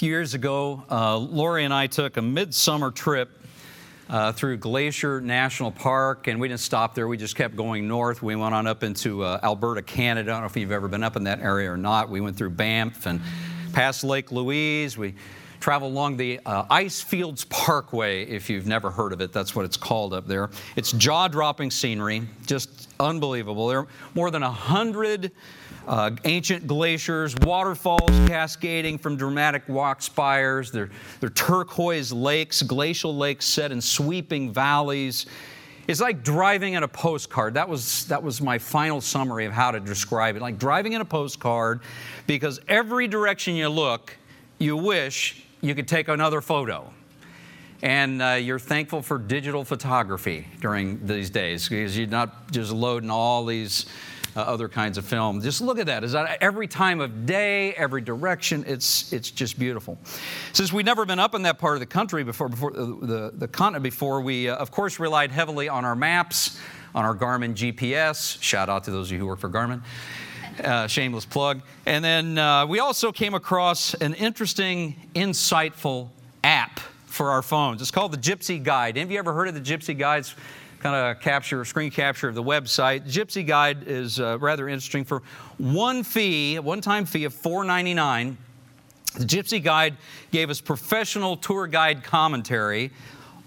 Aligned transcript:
few 0.00 0.08
years 0.08 0.32
ago, 0.32 0.82
uh, 0.90 1.14
Lori 1.14 1.62
and 1.66 1.74
I 1.74 1.86
took 1.86 2.16
a 2.16 2.22
midsummer 2.22 2.90
trip 2.90 3.28
uh, 4.08 4.32
through 4.32 4.56
Glacier 4.56 5.20
National 5.20 5.70
Park, 5.70 6.26
and 6.26 6.40
we 6.40 6.48
didn't 6.48 6.60
stop 6.60 6.94
there. 6.94 7.06
We 7.06 7.18
just 7.18 7.36
kept 7.36 7.54
going 7.54 7.86
north. 7.86 8.22
We 8.22 8.34
went 8.34 8.54
on 8.54 8.66
up 8.66 8.82
into 8.82 9.22
uh, 9.22 9.40
Alberta, 9.42 9.82
Canada. 9.82 10.30
I 10.30 10.34
don't 10.36 10.40
know 10.40 10.46
if 10.46 10.56
you've 10.56 10.72
ever 10.72 10.88
been 10.88 11.02
up 11.04 11.16
in 11.16 11.24
that 11.24 11.40
area 11.40 11.70
or 11.70 11.76
not. 11.76 12.08
We 12.08 12.22
went 12.22 12.38
through 12.38 12.48
Banff 12.48 13.04
and 13.04 13.20
past 13.74 14.02
Lake 14.02 14.32
Louise. 14.32 14.96
We 14.96 15.16
traveled 15.60 15.92
along 15.92 16.16
the 16.16 16.40
uh, 16.46 16.64
Icefields 16.74 17.46
Parkway, 17.50 18.24
if 18.24 18.48
you've 18.48 18.66
never 18.66 18.90
heard 18.90 19.12
of 19.12 19.20
it. 19.20 19.34
That's 19.34 19.54
what 19.54 19.66
it's 19.66 19.76
called 19.76 20.14
up 20.14 20.26
there. 20.26 20.48
It's 20.76 20.92
jaw 20.92 21.28
dropping 21.28 21.70
scenery, 21.70 22.22
just 22.46 22.88
unbelievable. 22.98 23.68
There 23.68 23.80
are 23.80 23.88
more 24.14 24.30
than 24.30 24.44
a 24.44 24.50
hundred 24.50 25.30
uh, 25.86 26.10
ancient 26.24 26.66
glaciers, 26.66 27.34
waterfalls 27.42 28.10
cascading 28.28 28.98
from 28.98 29.16
dramatic 29.16 29.62
rock 29.68 30.02
spires. 30.02 30.70
They're, 30.70 30.90
they're 31.20 31.30
turquoise 31.30 32.12
lakes, 32.12 32.62
glacial 32.62 33.16
lakes 33.16 33.46
set 33.46 33.72
in 33.72 33.80
sweeping 33.80 34.52
valleys. 34.52 35.26
It's 35.88 36.00
like 36.00 36.22
driving 36.22 36.74
in 36.74 36.82
a 36.82 36.88
postcard. 36.88 37.54
That 37.54 37.68
was, 37.68 38.06
that 38.06 38.22
was 38.22 38.40
my 38.40 38.58
final 38.58 39.00
summary 39.00 39.46
of 39.46 39.52
how 39.52 39.72
to 39.72 39.80
describe 39.80 40.36
it. 40.36 40.42
Like 40.42 40.58
driving 40.58 40.92
in 40.92 41.00
a 41.00 41.04
postcard 41.04 41.80
because 42.26 42.60
every 42.68 43.08
direction 43.08 43.56
you 43.56 43.68
look, 43.68 44.16
you 44.58 44.76
wish 44.76 45.44
you 45.60 45.74
could 45.74 45.88
take 45.88 46.08
another 46.08 46.40
photo. 46.40 46.92
And 47.82 48.20
uh, 48.20 48.32
you're 48.32 48.58
thankful 48.58 49.00
for 49.00 49.18
digital 49.18 49.64
photography 49.64 50.46
during 50.60 51.06
these 51.06 51.30
days 51.30 51.68
because 51.68 51.96
you're 51.96 52.08
not 52.08 52.52
just 52.52 52.72
loading 52.72 53.10
all 53.10 53.46
these 53.46 53.86
uh, 54.36 54.40
other 54.40 54.68
kinds 54.68 54.98
of 54.98 55.04
film. 55.04 55.40
Just 55.40 55.60
look 55.60 55.78
at 55.78 55.86
that. 55.86 56.04
Is 56.04 56.12
that 56.12 56.38
every 56.42 56.68
time 56.68 57.00
of 57.00 57.24
day, 57.26 57.72
every 57.72 58.02
direction? 58.02 58.64
It's 58.66 59.12
it's 59.12 59.30
just 59.30 59.58
beautiful. 59.58 59.98
Since 60.52 60.72
we've 60.72 60.84
never 60.84 61.06
been 61.06 61.18
up 61.18 61.34
in 61.34 61.42
that 61.42 61.58
part 61.58 61.74
of 61.74 61.80
the 61.80 61.86
country 61.86 62.22
before, 62.22 62.48
before 62.48 62.72
uh, 62.72 62.84
the, 62.84 63.32
the 63.34 63.48
continent 63.48 63.82
before, 63.82 64.20
we 64.20 64.48
uh, 64.48 64.56
of 64.56 64.70
course 64.70 65.00
relied 65.00 65.30
heavily 65.30 65.68
on 65.68 65.84
our 65.84 65.96
maps, 65.96 66.60
on 66.94 67.04
our 67.04 67.16
Garmin 67.16 67.54
GPS. 67.54 68.40
Shout 68.42 68.68
out 68.68 68.84
to 68.84 68.90
those 68.90 69.08
of 69.08 69.12
you 69.12 69.18
who 69.18 69.26
work 69.26 69.40
for 69.40 69.48
Garmin. 69.50 69.82
Uh, 70.62 70.86
shameless 70.86 71.24
plug. 71.24 71.62
And 71.86 72.04
then 72.04 72.36
uh, 72.36 72.66
we 72.66 72.80
also 72.80 73.12
came 73.12 73.32
across 73.32 73.94
an 73.94 74.12
interesting, 74.12 74.94
insightful 75.14 76.10
for 77.20 77.32
our 77.32 77.42
phones. 77.42 77.82
It's 77.82 77.90
called 77.90 78.12
the 78.12 78.16
Gypsy 78.16 78.62
Guide. 78.62 78.96
Have 78.96 79.10
you 79.10 79.18
ever 79.18 79.34
heard 79.34 79.46
of 79.46 79.52
the 79.52 79.60
Gypsy 79.60 79.94
Guides? 79.94 80.34
kind 80.78 80.96
of 80.96 81.14
a 81.14 81.20
capture, 81.20 81.62
screen 81.66 81.90
capture 81.90 82.30
of 82.30 82.34
the 82.34 82.42
website. 82.42 83.02
Gypsy 83.06 83.46
Guide 83.46 83.86
is 83.86 84.18
uh, 84.18 84.38
rather 84.38 84.70
interesting. 84.70 85.04
For 85.04 85.20
one 85.58 86.02
fee, 86.02 86.58
one 86.60 86.80
time 86.80 87.04
fee 87.04 87.24
of 87.24 87.34
$4.99, 87.34 88.36
the 89.18 89.24
Gypsy 89.26 89.62
Guide 89.62 89.98
gave 90.30 90.48
us 90.48 90.62
professional 90.62 91.36
tour 91.36 91.66
guide 91.66 92.02
commentary 92.02 92.90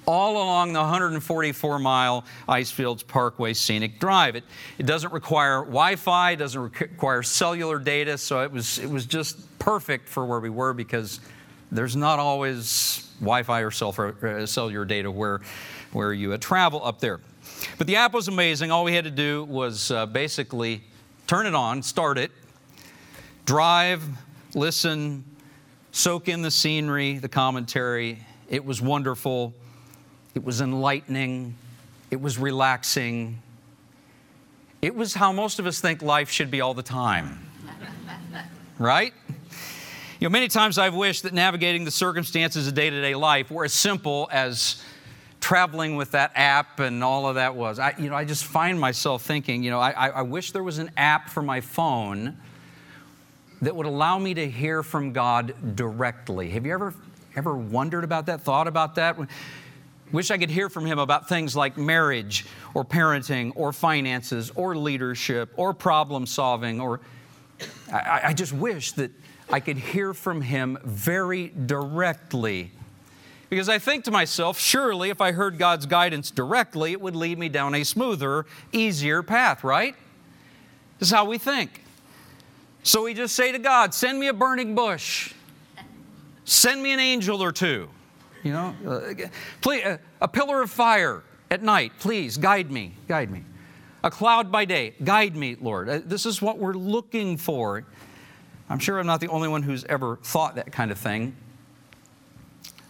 all 0.06 0.36
along 0.36 0.74
the 0.74 0.80
144 0.80 1.80
mile 1.80 2.26
Icefields 2.48 3.02
Parkway 3.02 3.54
Scenic 3.54 4.00
Drive. 4.00 4.36
It, 4.36 4.44
it 4.78 4.86
doesn't 4.86 5.12
require 5.12 5.62
Wi 5.62 5.96
Fi, 5.96 6.36
doesn't 6.36 6.62
require 6.62 7.24
cellular 7.24 7.80
data, 7.80 8.20
so 8.20 8.44
it 8.44 8.52
was, 8.52 8.78
it 8.78 8.88
was 8.88 9.08
just 9.08 9.58
perfect 9.58 10.08
for 10.08 10.28
where 10.28 10.40
we 10.40 10.52
were 10.52 10.74
because 10.74 11.20
there's 11.74 11.96
not 11.96 12.20
always 12.20 13.10
Wi 13.20 13.44
Fi 13.44 13.62
or 13.62 13.72
uh, 13.72 14.46
cellular 14.46 14.86
data 14.86 15.10
where 15.10 15.42
where 15.92 16.14
you 16.14 16.36
travel 16.38 16.84
up 16.86 17.00
there. 17.00 17.20
But 17.78 17.88
the 17.88 17.96
app 17.98 18.14
was 18.14 18.28
amazing. 18.28 18.72
All 18.72 18.84
we 18.84 18.94
had 18.94 19.04
to 19.06 19.12
do 19.12 19.44
was 19.46 19.92
uh, 19.92 20.06
basically 20.06 20.82
turn 21.28 21.46
it 21.46 21.56
on, 21.56 21.84
start 21.84 22.18
it, 22.18 22.32
drive, 23.46 24.04
listen, 24.56 25.24
soak 25.92 26.28
in 26.30 26.42
the 26.42 26.52
scenery, 26.52 27.18
the 27.20 27.30
commentary. 27.30 28.20
It 28.50 28.66
was 28.66 28.82
wonderful. 28.82 29.54
It 30.36 30.44
was 30.44 30.62
enlightening. 30.62 31.56
It 32.12 32.22
was 32.22 32.38
relaxing. 32.38 33.40
It 34.82 34.96
was 34.96 35.14
how 35.14 35.32
most 35.32 35.60
of 35.60 35.66
us 35.66 35.80
think 35.80 36.02
life 36.02 36.30
should 36.30 36.52
be 36.52 36.62
all 36.62 36.74
the 36.74 36.84
time. 36.84 37.40
right? 38.80 39.14
You 40.20 40.28
know, 40.28 40.32
many 40.32 40.48
times 40.48 40.78
I've 40.78 40.94
wished 40.94 41.24
that 41.24 41.34
navigating 41.34 41.86
the 41.86 41.92
circumstances 41.92 42.68
of 42.68 42.76
day 42.76 42.90
to 42.90 43.02
day 43.02 43.16
life 43.16 43.50
were 43.50 43.66
as 43.66 43.74
simple 43.74 44.30
as 44.32 44.84
traveling 45.40 45.96
with 45.96 46.12
that 46.12 46.32
app 46.36 46.80
and 46.80 47.04
all 47.04 47.28
of 47.28 47.36
that 47.36 47.56
was. 47.56 47.80
I, 47.80 47.96
you 47.98 48.10
know, 48.10 48.16
I 48.16 48.24
just 48.24 48.46
find 48.46 48.80
myself 48.80 49.24
thinking, 49.24 49.64
you 49.64 49.72
know, 49.72 49.80
I, 49.80 50.08
I 50.10 50.22
wish 50.22 50.52
there 50.52 50.64
was 50.64 50.78
an 50.78 50.92
app 50.96 51.30
for 51.30 51.42
my 51.42 51.62
phone 51.62 52.38
that 53.62 53.76
would 53.76 53.86
allow 53.86 54.20
me 54.20 54.34
to 54.36 54.50
hear 54.50 54.84
from 54.84 55.14
God 55.14 55.76
directly. 55.76 56.50
Have 56.52 56.66
you 56.66 56.74
ever 56.74 56.94
ever 57.36 57.56
wondered 57.56 58.04
about 58.04 58.28
that? 58.28 58.42
Thought 58.42 58.68
about 58.68 58.96
that? 58.96 59.18
Wish 60.12 60.30
I 60.30 60.38
could 60.38 60.52
hear 60.52 60.70
from 60.70 60.86
him 60.86 61.00
about 61.00 61.28
things 61.28 61.56
like 61.56 61.76
marriage 61.76 62.46
or 62.76 62.86
parenting 62.86 63.52
or 63.56 63.74
finances 63.74 64.52
or 64.54 64.76
leadership 64.76 65.52
or 65.56 65.74
problem 65.74 66.28
solving 66.28 66.80
or 66.80 67.00
I, 67.92 68.22
I 68.26 68.34
just 68.34 68.54
wish 68.54 68.92
that 68.94 69.12
I 69.54 69.60
could 69.60 69.78
hear 69.78 70.16
from 70.16 70.42
him 70.42 70.80
very 70.84 71.50
directly 71.50 72.72
because 73.52 73.70
I 73.70 73.78
think 73.78 74.06
to 74.06 74.12
myself, 74.12 74.58
surely 74.58 75.12
if 75.12 75.22
I 75.22 75.32
heard 75.32 75.60
God's 75.60 75.86
guidance 75.86 76.32
directly, 76.32 76.92
it 76.92 77.00
would 77.00 77.16
lead 77.16 77.38
me 77.38 77.50
down 77.50 77.76
a 77.76 77.84
smoother, 77.84 78.48
easier 78.72 79.22
path, 79.22 79.64
right? 79.64 79.96
This 80.98 81.10
is 81.10 81.14
how 81.14 81.26
we 81.26 81.38
think. 81.38 81.84
So 82.82 83.04
we 83.04 83.14
just 83.14 83.36
say 83.36 83.52
to 83.52 83.60
God, 83.60 83.94
send 83.94 84.20
me 84.20 84.28
a 84.28 84.34
burning 84.34 84.74
bush, 84.74 85.36
send 86.46 86.82
me 86.82 86.92
an 86.92 87.00
angel 87.00 87.44
or 87.44 87.52
two, 87.52 87.90
you 88.42 88.54
know, 88.54 88.76
uh, 88.88 89.14
please, 89.62 89.86
uh, 89.86 90.00
a 90.20 90.28
pillar 90.28 90.64
of 90.64 90.72
fire 90.72 91.22
at 91.52 91.62
night, 91.62 91.92
please 92.00 92.38
guide 92.38 92.72
me, 92.72 92.96
guide 93.08 93.30
me. 93.30 93.44
A 94.04 94.10
cloud 94.10 94.52
by 94.52 94.66
day, 94.66 94.96
guide 95.04 95.36
me, 95.36 95.58
Lord. 95.62 95.90
Uh, 95.90 96.00
this 96.04 96.26
is 96.26 96.42
what 96.42 96.58
we're 96.58 96.74
looking 96.74 97.38
for. 97.38 97.86
I'm 98.70 98.80
sure 98.80 99.00
I'm 99.00 99.06
not 99.06 99.20
the 99.20 99.28
only 99.28 99.48
one 99.48 99.64
who's 99.64 99.84
ever 99.86 100.18
thought 100.18 100.56
that 100.56 100.72
kind 100.72 100.92
of 100.92 100.98
thing. 100.98 101.36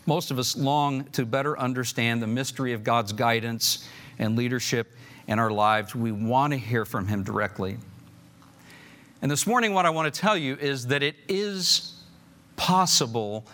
Most 0.06 0.32
of 0.32 0.40
us 0.40 0.56
long 0.56 1.06
to 1.12 1.26
better 1.26 1.58
understand 1.58 2.22
the 2.22 2.28
mystery 2.28 2.74
of 2.74 2.84
God's 2.84 3.14
guidance 3.14 3.88
and 4.20 4.36
leadership 4.36 4.94
in 5.28 5.40
our 5.40 5.52
lives. 5.52 5.96
We 5.96 6.12
want 6.12 6.52
to 6.52 6.58
hear 6.58 6.86
from 6.86 7.08
Him 7.08 7.24
directly. 7.24 7.78
And 9.22 9.32
this 9.32 9.48
morning, 9.48 9.74
what 9.74 9.86
I 9.86 9.90
want 9.90 10.14
to 10.14 10.22
tell 10.22 10.38
you 10.38 10.58
is 10.60 10.88
that 10.88 11.02
it 11.02 11.16
is 11.30 12.04
possible 12.58 13.46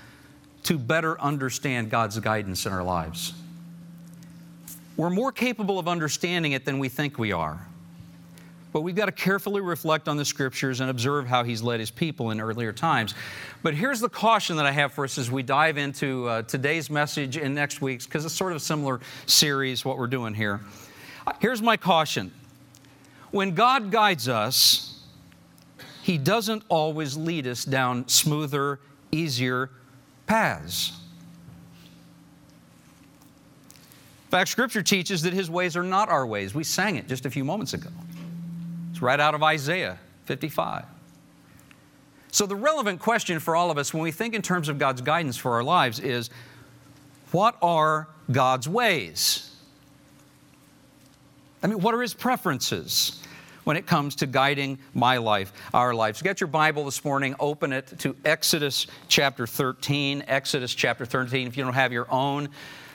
to 0.64 0.78
better 0.78 1.20
understand 1.22 1.90
God's 1.90 2.20
guidance 2.20 2.66
in 2.66 2.74
our 2.74 2.84
lives. 2.84 3.34
We're 4.98 5.12
more 5.12 5.32
capable 5.32 5.80
of 5.80 5.88
understanding 5.88 6.52
it 6.52 6.66
than 6.66 6.80
we 6.80 6.90
think 6.90 7.18
we 7.18 7.32
are. 7.32 7.66
But 8.72 8.82
we've 8.82 8.96
got 8.96 9.08
to 9.08 9.12
carefully 9.12 9.62
reflect 9.62 10.08
on 10.08 10.16
the 10.18 10.26
scriptures 10.26 10.80
and 10.80 10.90
observe 10.90 11.28
how 11.28 11.44
he's 11.44 11.64
led 11.64 11.80
his 11.80 11.90
people 11.90 12.30
in 12.32 12.40
earlier 12.40 12.72
times. 12.72 13.16
But 13.64 13.74
here's 13.74 14.00
the 14.00 14.10
caution 14.10 14.58
that 14.58 14.66
I 14.66 14.72
have 14.72 14.94
for 14.94 15.06
us 15.06 15.18
as 15.18 15.32
we 15.32 15.42
dive 15.42 15.78
into 15.78 16.28
uh, 16.28 16.42
today's 16.44 16.90
message 16.90 17.36
and 17.36 17.56
next 17.56 17.82
week's, 17.82 18.06
because 18.06 18.26
it's 18.26 18.36
sort 18.36 18.52
of 18.52 18.58
a 18.58 18.60
similar 18.60 19.00
series, 19.26 19.84
what 19.84 19.98
we're 19.98 20.08
doing 20.08 20.36
here. 20.36 20.62
Here's 21.40 21.62
my 21.62 21.78
caution 21.78 22.32
when 23.32 23.54
God 23.54 23.92
guides 23.92 24.28
us, 24.28 25.04
he 26.02 26.18
doesn't 26.18 26.64
always 26.70 27.16
lead 27.16 27.46
us 27.46 27.64
down 27.64 28.08
smoother, 28.08 28.80
easier 29.12 29.70
paths. 30.26 30.94
In 34.30 34.32
fact, 34.32 34.50
Scripture 34.50 34.84
teaches 34.84 35.24
that 35.24 35.34
His 35.34 35.50
ways 35.50 35.76
are 35.76 35.84
not 35.84 36.10
our 36.10 36.26
ways. 36.26 36.54
We 36.54 36.64
sang 36.64 36.98
it 36.98 37.08
just 37.08 37.26
a 37.26 37.32
few 37.32 37.44
moments 37.44 37.74
ago. 37.74 37.90
It's 39.00 39.02
right 39.02 39.22
out 39.22 39.34
of 39.34 39.42
Isaiah 39.42 39.98
55. 40.26 40.84
So, 42.34 42.46
the 42.46 42.58
relevant 42.58 43.00
question 43.00 43.40
for 43.40 43.56
all 43.56 43.72
of 43.72 43.78
us 43.78 43.94
when 43.94 44.04
we 44.04 44.12
think 44.12 44.34
in 44.34 44.42
terms 44.42 44.68
of 44.68 44.78
God's 44.78 45.00
guidance 45.02 45.38
for 45.38 45.54
our 45.54 45.64
lives 45.64 46.02
is 46.02 46.30
what 47.32 47.56
are 47.62 48.10
God's 48.30 48.68
ways? 48.68 49.56
I 51.64 51.68
mean, 51.68 51.80
what 51.80 51.96
are 51.96 52.02
His 52.02 52.14
preferences 52.14 53.24
when 53.64 53.78
it 53.78 53.88
comes 53.88 54.16
to 54.16 54.28
guiding 54.28 54.78
my 54.94 55.16
life, 55.16 55.54
our 55.74 55.94
lives? 55.94 56.22
Get 56.22 56.42
your 56.42 56.50
Bible 56.50 56.84
this 56.84 57.06
morning, 57.06 57.36
open 57.40 57.72
it 57.72 58.00
to 58.00 58.18
Exodus 58.26 58.86
chapter 59.08 59.48
13. 59.48 60.26
Exodus 60.28 60.76
chapter 60.76 61.06
13. 61.06 61.48
If 61.48 61.56
you 61.56 61.64
don't 61.64 61.72
have 61.72 61.94
your 61.94 62.12
own, 62.12 62.50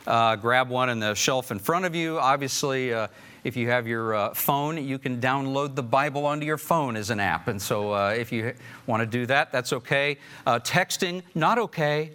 uh, 0.06 0.36
grab 0.36 0.68
one 0.68 0.90
in 0.90 1.00
the 1.00 1.14
shelf 1.14 1.50
in 1.50 1.58
front 1.58 1.84
of 1.84 1.94
you. 1.94 2.18
Obviously, 2.18 2.92
uh, 2.92 3.08
if 3.44 3.56
you 3.56 3.68
have 3.68 3.86
your 3.86 4.14
uh, 4.14 4.34
phone, 4.34 4.82
you 4.82 4.98
can 4.98 5.20
download 5.20 5.74
the 5.74 5.82
Bible 5.82 6.24
onto 6.26 6.46
your 6.46 6.58
phone 6.58 6.96
as 6.96 7.10
an 7.10 7.20
app. 7.20 7.48
And 7.48 7.60
so 7.60 7.92
uh, 7.92 8.14
if 8.16 8.32
you 8.32 8.54
want 8.86 9.00
to 9.02 9.06
do 9.06 9.26
that, 9.26 9.52
that's 9.52 9.72
okay. 9.72 10.18
Uh, 10.46 10.58
texting, 10.60 11.22
not 11.34 11.58
okay. 11.58 12.10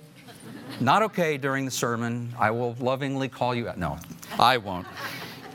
Not 0.80 1.04
okay 1.04 1.38
during 1.38 1.66
the 1.66 1.72
sermon. 1.72 2.34
I 2.38 2.52
will 2.52 2.76
lovingly 2.80 3.28
call 3.30 3.54
you 3.54 3.68
out. 3.68 3.78
No, 3.78 3.98
I 4.40 4.58
won't. 4.58 4.88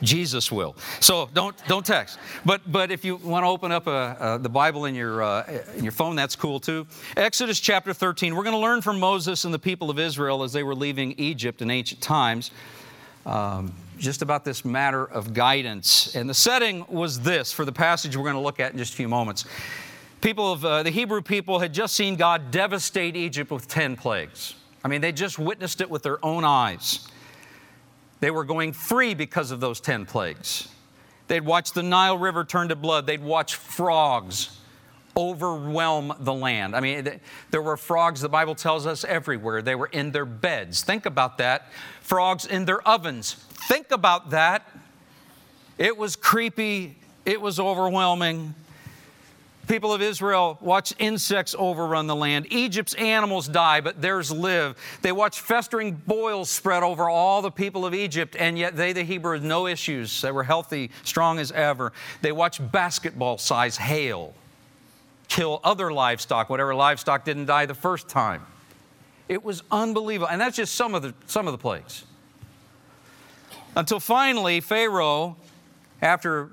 Jesus 0.02 0.50
will. 0.50 0.76
So 1.00 1.28
don't 1.32 1.56
don't 1.66 1.84
text. 1.84 2.18
But 2.44 2.60
but 2.70 2.90
if 2.90 3.04
you 3.04 3.16
want 3.16 3.44
to 3.44 3.48
open 3.48 3.72
up 3.72 3.86
a, 3.86 4.16
a, 4.20 4.38
the 4.38 4.48
Bible 4.48 4.84
in 4.84 4.94
your 4.94 5.22
uh, 5.22 5.62
in 5.76 5.84
your 5.84 5.92
phone, 5.92 6.16
that's 6.16 6.36
cool 6.36 6.60
too. 6.60 6.86
Exodus 7.16 7.60
chapter 7.60 7.92
13. 7.92 8.34
We're 8.34 8.42
going 8.42 8.56
to 8.56 8.60
learn 8.60 8.82
from 8.82 8.98
Moses 8.98 9.44
and 9.44 9.54
the 9.54 9.58
people 9.58 9.90
of 9.90 9.98
Israel 9.98 10.42
as 10.42 10.52
they 10.52 10.62
were 10.62 10.74
leaving 10.74 11.12
Egypt 11.12 11.62
in 11.62 11.70
ancient 11.70 12.00
times. 12.00 12.50
Um, 13.26 13.72
just 13.98 14.22
about 14.22 14.44
this 14.44 14.64
matter 14.64 15.04
of 15.04 15.32
guidance. 15.34 16.14
And 16.14 16.28
the 16.28 16.34
setting 16.34 16.84
was 16.88 17.20
this 17.20 17.52
for 17.52 17.64
the 17.64 17.72
passage 17.72 18.16
we're 18.16 18.24
going 18.24 18.34
to 18.34 18.40
look 18.40 18.60
at 18.60 18.72
in 18.72 18.78
just 18.78 18.92
a 18.92 18.96
few 18.96 19.08
moments. 19.08 19.44
People 20.20 20.52
of 20.52 20.64
uh, 20.64 20.82
the 20.82 20.90
Hebrew 20.90 21.22
people 21.22 21.58
had 21.58 21.72
just 21.72 21.94
seen 21.94 22.16
God 22.16 22.50
devastate 22.50 23.16
Egypt 23.16 23.50
with 23.50 23.68
10 23.68 23.96
plagues. 23.96 24.54
I 24.82 24.88
mean, 24.88 25.00
they 25.00 25.12
just 25.12 25.38
witnessed 25.38 25.80
it 25.80 25.88
with 25.88 26.02
their 26.02 26.22
own 26.24 26.44
eyes. 26.44 27.08
They 28.24 28.30
were 28.30 28.44
going 28.44 28.72
free 28.72 29.12
because 29.12 29.50
of 29.50 29.60
those 29.60 29.82
10 29.82 30.06
plagues. 30.06 30.68
They'd 31.28 31.44
watch 31.44 31.72
the 31.72 31.82
Nile 31.82 32.16
River 32.16 32.42
turn 32.42 32.70
to 32.70 32.74
blood. 32.74 33.06
They'd 33.06 33.22
watch 33.22 33.56
frogs 33.56 34.58
overwhelm 35.14 36.14
the 36.20 36.32
land. 36.32 36.74
I 36.74 36.80
mean, 36.80 37.20
there 37.50 37.60
were 37.60 37.76
frogs, 37.76 38.22
the 38.22 38.30
Bible 38.30 38.54
tells 38.54 38.86
us, 38.86 39.04
everywhere. 39.04 39.60
They 39.60 39.74
were 39.74 39.88
in 39.88 40.10
their 40.12 40.24
beds. 40.24 40.82
Think 40.82 41.04
about 41.04 41.36
that. 41.36 41.68
Frogs 42.00 42.46
in 42.46 42.64
their 42.64 42.80
ovens. 42.88 43.34
Think 43.68 43.90
about 43.90 44.30
that. 44.30 44.70
It 45.76 45.98
was 45.98 46.16
creepy, 46.16 46.96
it 47.26 47.42
was 47.42 47.60
overwhelming. 47.60 48.54
People 49.66 49.92
of 49.92 50.02
Israel 50.02 50.58
watch 50.60 50.92
insects 50.98 51.54
overrun 51.58 52.06
the 52.06 52.14
land. 52.14 52.46
Egypt's 52.52 52.94
animals 52.94 53.48
die, 53.48 53.80
but 53.80 54.00
theirs 54.02 54.30
live. 54.30 54.76
They 55.02 55.12
watch 55.12 55.40
festering 55.40 55.92
boils 55.92 56.50
spread 56.50 56.82
over 56.82 57.08
all 57.08 57.40
the 57.42 57.50
people 57.50 57.86
of 57.86 57.94
Egypt, 57.94 58.36
and 58.38 58.58
yet 58.58 58.76
they, 58.76 58.92
the 58.92 59.04
Hebrews, 59.04 59.42
no 59.42 59.66
issues. 59.66 60.20
They 60.20 60.32
were 60.32 60.44
healthy, 60.44 60.90
strong 61.02 61.38
as 61.38 61.50
ever. 61.52 61.92
They 62.20 62.32
watch 62.32 62.60
basketball 62.70 63.38
size 63.38 63.76
hail 63.76 64.34
kill 65.28 65.60
other 65.64 65.92
livestock, 65.92 66.48
whatever 66.48 66.74
livestock 66.74 67.24
didn't 67.24 67.46
die 67.46 67.66
the 67.66 67.74
first 67.74 68.08
time. 68.08 68.46
It 69.28 69.42
was 69.42 69.62
unbelievable. 69.70 70.28
And 70.30 70.40
that's 70.40 70.56
just 70.56 70.74
some 70.74 70.94
of 70.94 71.02
the, 71.02 71.14
some 71.26 71.48
of 71.48 71.52
the 71.52 71.58
plagues. 71.58 72.04
Until 73.74 73.98
finally, 73.98 74.60
Pharaoh, 74.60 75.36
after 76.00 76.50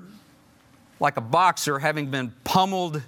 like 1.01 1.17
a 1.17 1.21
boxer 1.21 1.79
having 1.79 2.11
been 2.11 2.31
pummeled 2.43 3.01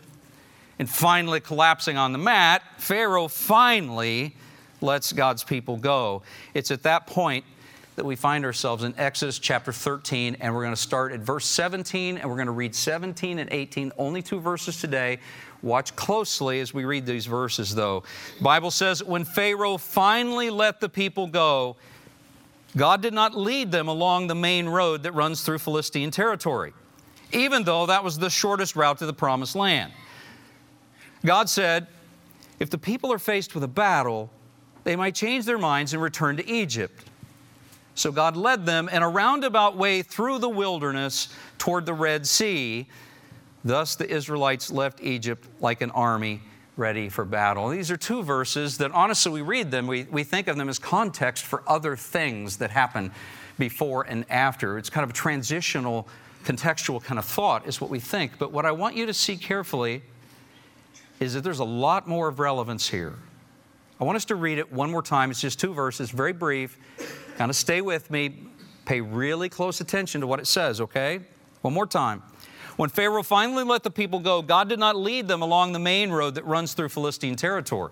and 0.80 0.90
finally 0.90 1.40
collapsing 1.40 1.96
on 1.96 2.12
the 2.12 2.18
mat, 2.18 2.64
Pharaoh 2.78 3.28
finally 3.28 4.36
lets 4.82 5.14
God's 5.14 5.44
people 5.44 5.78
go. 5.78 6.24
It's 6.56 6.72
at 6.72 6.84
that 6.84 7.06
point 7.06 7.46
that 7.96 8.04
we 8.04 8.16
find 8.16 8.44
ourselves 8.44 8.84
in 8.84 8.96
Exodus 8.98 9.38
chapter 9.38 9.72
13, 9.72 10.38
and 10.40 10.56
we're 10.56 10.64
going 10.64 10.74
to 10.74 10.82
start 10.82 11.12
at 11.12 11.20
verse 11.20 11.46
17, 11.46 12.18
and 12.18 12.28
we're 12.28 12.36
going 12.36 12.48
to 12.48 12.52
read 12.52 12.74
17 12.74 13.38
and 13.38 13.50
18, 13.52 13.92
only 14.00 14.24
two 14.24 14.40
verses 14.40 14.82
today. 14.82 15.20
Watch 15.62 15.96
closely 15.96 16.60
as 16.60 16.74
we 16.74 16.86
read 16.86 17.06
these 17.06 17.28
verses, 17.28 17.76
though. 17.76 18.04
Bible 18.42 18.72
says, 18.72 19.04
When 19.04 19.24
Pharaoh 19.24 19.78
finally 19.78 20.50
let 20.50 20.82
the 20.82 20.90
people 20.90 21.28
go, 21.28 21.76
God 22.76 23.04
did 23.04 23.14
not 23.14 23.38
lead 23.38 23.72
them 23.72 23.88
along 23.88 24.26
the 24.26 24.36
main 24.36 24.68
road 24.68 25.04
that 25.04 25.12
runs 25.12 25.44
through 25.44 25.60
Philistine 25.60 26.10
territory 26.10 26.74
even 27.34 27.64
though 27.64 27.86
that 27.86 28.04
was 28.04 28.18
the 28.18 28.30
shortest 28.30 28.76
route 28.76 29.00
to 29.00 29.06
the 29.06 29.14
promised 29.14 29.56
land. 29.56 29.92
God 31.26 31.50
said, 31.50 31.88
if 32.60 32.70
the 32.70 32.78
people 32.78 33.12
are 33.12 33.20
faced 33.20 33.56
with 33.56 33.64
a 33.64 33.68
battle, 33.68 34.30
they 34.84 34.96
might 34.96 35.16
change 35.16 35.46
their 35.46 35.58
minds 35.58 35.94
and 35.94 36.02
return 36.02 36.38
to 36.38 36.48
Egypt. 36.50 37.06
So 37.96 38.12
God 38.12 38.36
led 38.36 38.66
them 38.66 38.90
in 38.90 39.04
a 39.04 39.10
roundabout 39.10 39.78
way 39.78 40.02
through 40.02 40.40
the 40.40 40.50
wilderness 40.50 41.30
toward 41.58 41.86
the 41.86 41.94
Red 41.94 42.26
Sea. 42.26 42.88
Thus 43.64 43.96
the 43.96 44.10
Israelites 44.10 44.72
left 44.72 45.02
Egypt 45.02 45.48
like 45.62 45.82
an 45.82 45.92
army 45.92 46.42
ready 46.76 47.08
for 47.08 47.24
battle. 47.24 47.70
These 47.70 47.92
are 47.92 47.98
two 47.98 48.24
verses 48.24 48.78
that 48.80 48.92
honestly 48.92 49.32
we 49.32 49.42
read 49.42 49.70
them, 49.70 49.86
we, 49.86 50.04
we 50.04 50.24
think 50.24 50.48
of 50.48 50.58
them 50.58 50.70
as 50.70 50.80
context 50.80 51.46
for 51.46 51.64
other 51.68 51.96
things 51.96 52.58
that 52.58 52.72
happen 52.72 53.12
before 53.60 54.04
and 54.04 54.26
after. 54.30 54.78
It's 54.78 54.90
kind 54.90 55.04
of 55.04 55.12
a 55.12 55.14
transitional 55.14 56.08
contextual 56.44 57.04
kind 57.04 57.20
of 57.20 57.26
thought 57.26 57.68
is 57.68 57.80
what 57.80 57.90
we 57.90 58.00
think. 58.00 58.38
But 58.38 58.52
what 58.52 58.66
I 58.66 58.72
want 58.72 58.96
you 58.96 59.06
to 59.06 59.14
see 59.14 59.38
carefully 59.38 60.04
is 61.20 61.34
that 61.34 61.42
there's 61.42 61.60
a 61.60 61.66
lot 61.66 62.08
more 62.08 62.28
of 62.28 62.40
relevance 62.40 62.90
here. 62.90 63.16
I 64.00 64.04
want 64.04 64.16
us 64.16 64.26
to 64.26 64.36
read 64.36 64.58
it 64.58 64.72
one 64.72 64.92
more 64.92 65.02
time. 65.02 65.32
It's 65.32 65.40
just 65.40 65.60
two 65.60 65.74
verses, 65.74 66.12
very 66.12 66.34
brief. 66.34 66.78
Kind 67.38 67.50
of 67.50 67.56
stay 67.56 67.82
with 67.82 68.12
me. 68.12 68.48
Pay 68.86 69.02
really 69.02 69.48
close 69.48 69.80
attention 69.80 70.22
to 70.22 70.28
what 70.28 70.40
it 70.40 70.48
says, 70.48 70.82
okay? 70.82 71.22
One 71.62 71.74
more 71.74 71.88
time. 71.88 72.22
When 72.76 72.90
Pharaoh 72.90 73.24
finally 73.24 73.64
let 73.64 73.84
the 73.84 73.92
people 73.92 74.20
go, 74.20 74.42
God 74.42 74.68
did 74.68 74.80
not 74.80 74.96
lead 74.96 75.28
them 75.28 75.42
along 75.42 75.72
the 75.74 75.80
main 75.80 76.10
road 76.10 76.36
that 76.36 76.46
runs 76.46 76.74
through 76.74 76.90
Philistine 76.90 77.36
territory 77.36 77.92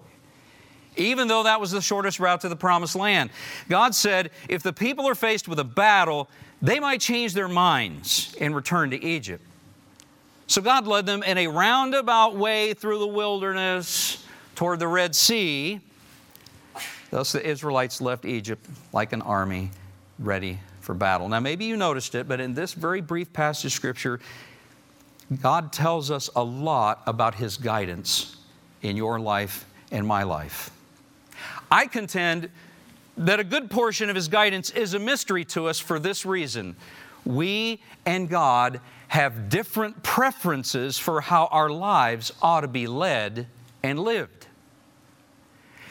even 0.97 1.27
though 1.27 1.43
that 1.43 1.59
was 1.59 1.71
the 1.71 1.81
shortest 1.81 2.19
route 2.19 2.41
to 2.41 2.49
the 2.49 2.55
promised 2.55 2.95
land. 2.95 3.29
God 3.69 3.95
said, 3.95 4.31
if 4.49 4.63
the 4.63 4.73
people 4.73 5.07
are 5.07 5.15
faced 5.15 5.47
with 5.47 5.59
a 5.59 5.63
battle, 5.63 6.29
they 6.61 6.79
might 6.79 7.01
change 7.01 7.33
their 7.33 7.47
minds 7.47 8.35
and 8.39 8.55
return 8.55 8.91
to 8.91 9.03
Egypt. 9.03 9.43
So 10.47 10.61
God 10.61 10.85
led 10.85 11.05
them 11.05 11.23
in 11.23 11.37
a 11.37 11.47
roundabout 11.47 12.35
way 12.35 12.73
through 12.73 12.99
the 12.99 13.07
wilderness 13.07 14.23
toward 14.55 14.79
the 14.79 14.87
Red 14.87 15.15
Sea. 15.15 15.79
Thus 17.09 17.31
the 17.31 17.45
Israelites 17.45 18.01
left 18.01 18.25
Egypt 18.25 18.65
like 18.93 19.13
an 19.13 19.21
army 19.21 19.71
ready 20.19 20.59
for 20.81 20.93
battle. 20.93 21.29
Now, 21.29 21.39
maybe 21.39 21.65
you 21.65 21.77
noticed 21.77 22.15
it, 22.15 22.27
but 22.27 22.39
in 22.39 22.53
this 22.53 22.73
very 22.73 23.01
brief 23.01 23.31
passage 23.33 23.65
of 23.65 23.71
Scripture, 23.71 24.19
God 25.41 25.71
tells 25.71 26.11
us 26.11 26.29
a 26.35 26.43
lot 26.43 27.01
about 27.07 27.35
His 27.35 27.57
guidance 27.57 28.35
in 28.81 28.97
your 28.97 29.19
life 29.19 29.65
and 29.91 30.05
my 30.05 30.23
life. 30.23 30.71
I 31.71 31.87
contend 31.87 32.49
that 33.21 33.39
a 33.39 33.43
good 33.43 33.69
portion 33.69 34.09
of 34.09 34.15
his 34.15 34.27
guidance 34.27 34.71
is 34.71 34.93
a 34.95 34.99
mystery 34.99 35.45
to 35.45 35.67
us 35.67 35.79
for 35.79 35.99
this 35.99 36.25
reason. 36.25 36.75
We 37.23 37.79
and 38.05 38.27
God 38.27 38.81
have 39.09 39.47
different 39.49 40.01
preferences 40.01 40.97
for 40.97 41.21
how 41.21 41.45
our 41.47 41.69
lives 41.69 42.33
ought 42.41 42.61
to 42.61 42.67
be 42.67 42.87
led 42.87 43.45
and 43.83 43.99
lived. 43.99 44.47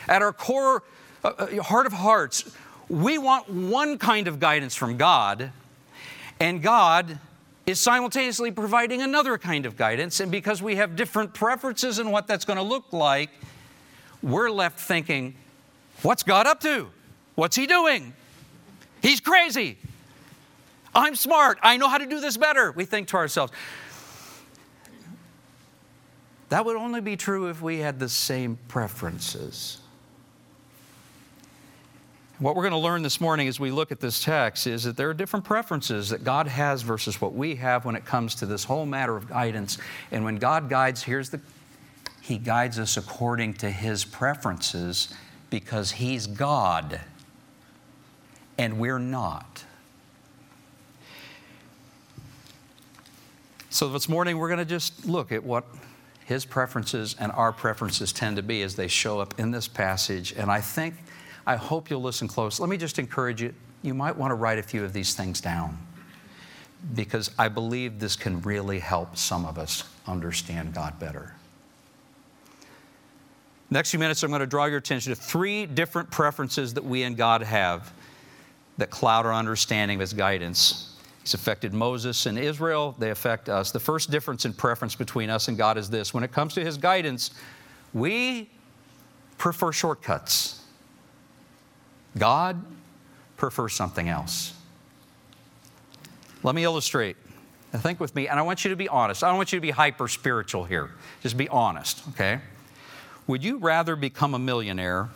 At 0.08 0.22
our 0.22 0.32
core, 0.32 0.82
uh, 1.22 1.28
uh, 1.38 1.62
heart 1.62 1.86
of 1.86 1.92
hearts, 1.92 2.50
we 2.88 3.16
want 3.16 3.48
one 3.48 3.98
kind 3.98 4.26
of 4.26 4.40
guidance 4.40 4.74
from 4.74 4.96
God, 4.96 5.52
and 6.40 6.60
God 6.60 7.20
is 7.64 7.78
simultaneously 7.78 8.50
providing 8.50 9.02
another 9.02 9.38
kind 9.38 9.66
of 9.66 9.76
guidance. 9.76 10.18
And 10.18 10.32
because 10.32 10.60
we 10.60 10.76
have 10.76 10.96
different 10.96 11.32
preferences 11.32 12.00
in 12.00 12.10
what 12.10 12.26
that's 12.26 12.44
going 12.44 12.56
to 12.56 12.64
look 12.64 12.92
like, 12.92 13.30
we're 14.20 14.50
left 14.50 14.80
thinking, 14.80 15.36
what's 16.02 16.24
God 16.24 16.48
up 16.48 16.58
to? 16.62 16.90
What's 17.40 17.56
he 17.56 17.66
doing? 17.66 18.12
He's 19.00 19.18
crazy. 19.18 19.78
I'm 20.94 21.16
smart. 21.16 21.58
I 21.62 21.78
know 21.78 21.88
how 21.88 21.96
to 21.96 22.04
do 22.04 22.20
this 22.20 22.36
better. 22.36 22.70
We 22.70 22.84
think 22.84 23.08
to 23.08 23.16
ourselves. 23.16 23.50
That 26.50 26.66
would 26.66 26.76
only 26.76 27.00
be 27.00 27.16
true 27.16 27.48
if 27.48 27.62
we 27.62 27.78
had 27.78 27.98
the 27.98 28.10
same 28.10 28.58
preferences. 28.68 29.78
What 32.40 32.56
we're 32.56 32.64
going 32.64 32.72
to 32.72 32.78
learn 32.78 33.02
this 33.02 33.22
morning 33.22 33.48
as 33.48 33.58
we 33.58 33.70
look 33.70 33.90
at 33.90 34.00
this 34.00 34.22
text 34.22 34.66
is 34.66 34.84
that 34.84 34.98
there 34.98 35.08
are 35.08 35.14
different 35.14 35.46
preferences 35.46 36.10
that 36.10 36.22
God 36.22 36.46
has 36.46 36.82
versus 36.82 37.22
what 37.22 37.32
we 37.32 37.54
have 37.54 37.86
when 37.86 37.96
it 37.96 38.04
comes 38.04 38.34
to 38.34 38.44
this 38.44 38.64
whole 38.64 38.84
matter 38.84 39.16
of 39.16 39.30
guidance. 39.30 39.78
And 40.10 40.26
when 40.26 40.36
God 40.36 40.68
guides, 40.68 41.02
here's 41.02 41.30
the 41.30 41.40
He 42.20 42.36
guides 42.36 42.78
us 42.78 42.98
according 42.98 43.54
to 43.54 43.70
His 43.70 44.04
preferences 44.04 45.14
because 45.48 45.92
He's 45.92 46.26
God 46.26 47.00
and 48.60 48.78
we're 48.78 48.98
not. 48.98 49.64
So 53.70 53.88
this 53.88 54.06
morning 54.06 54.36
we're 54.36 54.48
going 54.48 54.58
to 54.58 54.66
just 54.66 55.06
look 55.06 55.32
at 55.32 55.42
what 55.42 55.64
his 56.26 56.44
preferences 56.44 57.16
and 57.18 57.32
our 57.32 57.52
preferences 57.52 58.12
tend 58.12 58.36
to 58.36 58.42
be 58.42 58.60
as 58.60 58.76
they 58.76 58.86
show 58.86 59.18
up 59.18 59.40
in 59.40 59.50
this 59.50 59.66
passage. 59.66 60.34
And 60.36 60.50
I 60.50 60.60
think, 60.60 60.94
I 61.46 61.56
hope 61.56 61.88
you'll 61.88 62.02
listen 62.02 62.28
close. 62.28 62.60
Let 62.60 62.68
me 62.68 62.76
just 62.76 62.98
encourage 62.98 63.40
you, 63.40 63.54
you 63.80 63.94
might 63.94 64.14
want 64.14 64.30
to 64.30 64.34
write 64.34 64.58
a 64.58 64.62
few 64.62 64.84
of 64.84 64.92
these 64.92 65.14
things 65.14 65.40
down 65.40 65.78
because 66.94 67.30
I 67.38 67.48
believe 67.48 67.98
this 67.98 68.14
can 68.14 68.42
really 68.42 68.78
help 68.78 69.16
some 69.16 69.46
of 69.46 69.56
us 69.56 69.84
understand 70.06 70.74
God 70.74 70.98
better. 70.98 71.34
Next 73.70 73.90
few 73.90 73.98
minutes, 74.00 74.22
I'm 74.22 74.28
going 74.28 74.40
to 74.40 74.46
draw 74.46 74.66
your 74.66 74.78
attention 74.78 75.14
to 75.14 75.16
three 75.18 75.64
different 75.64 76.10
preferences 76.10 76.74
that 76.74 76.84
we 76.84 77.04
and 77.04 77.16
God 77.16 77.40
have 77.40 77.90
that 78.78 78.90
cloud 78.90 79.26
our 79.26 79.34
understanding 79.34 79.96
of 79.96 80.00
his 80.00 80.12
guidance. 80.12 80.96
He's 81.22 81.34
affected 81.34 81.74
Moses 81.74 82.26
and 82.26 82.38
Israel, 82.38 82.94
they 82.98 83.10
affect 83.10 83.48
us. 83.48 83.70
The 83.70 83.80
first 83.80 84.10
difference 84.10 84.44
in 84.44 84.52
preference 84.52 84.94
between 84.94 85.30
us 85.30 85.48
and 85.48 85.56
God 85.56 85.76
is 85.76 85.90
this 85.90 86.14
when 86.14 86.24
it 86.24 86.32
comes 86.32 86.54
to 86.54 86.64
his 86.64 86.76
guidance, 86.78 87.30
we 87.92 88.50
prefer 89.36 89.72
shortcuts. 89.72 90.62
God 92.16 92.62
prefers 93.36 93.74
something 93.74 94.08
else. 94.08 94.54
Let 96.42 96.54
me 96.54 96.64
illustrate. 96.64 97.16
Now 97.72 97.78
think 97.78 98.00
with 98.00 98.14
me, 98.14 98.26
and 98.28 98.38
I 98.38 98.42
want 98.42 98.64
you 98.64 98.70
to 98.70 98.76
be 98.76 98.88
honest. 98.88 99.22
I 99.22 99.28
don't 99.28 99.36
want 99.36 99.52
you 99.52 99.58
to 99.58 99.62
be 99.62 99.70
hyper 99.70 100.08
spiritual 100.08 100.64
here. 100.64 100.90
Just 101.22 101.36
be 101.36 101.48
honest, 101.48 102.02
okay? 102.10 102.40
Would 103.26 103.44
you 103.44 103.58
rather 103.58 103.94
become 103.94 104.34
a 104.34 104.38
millionaire 104.38 105.10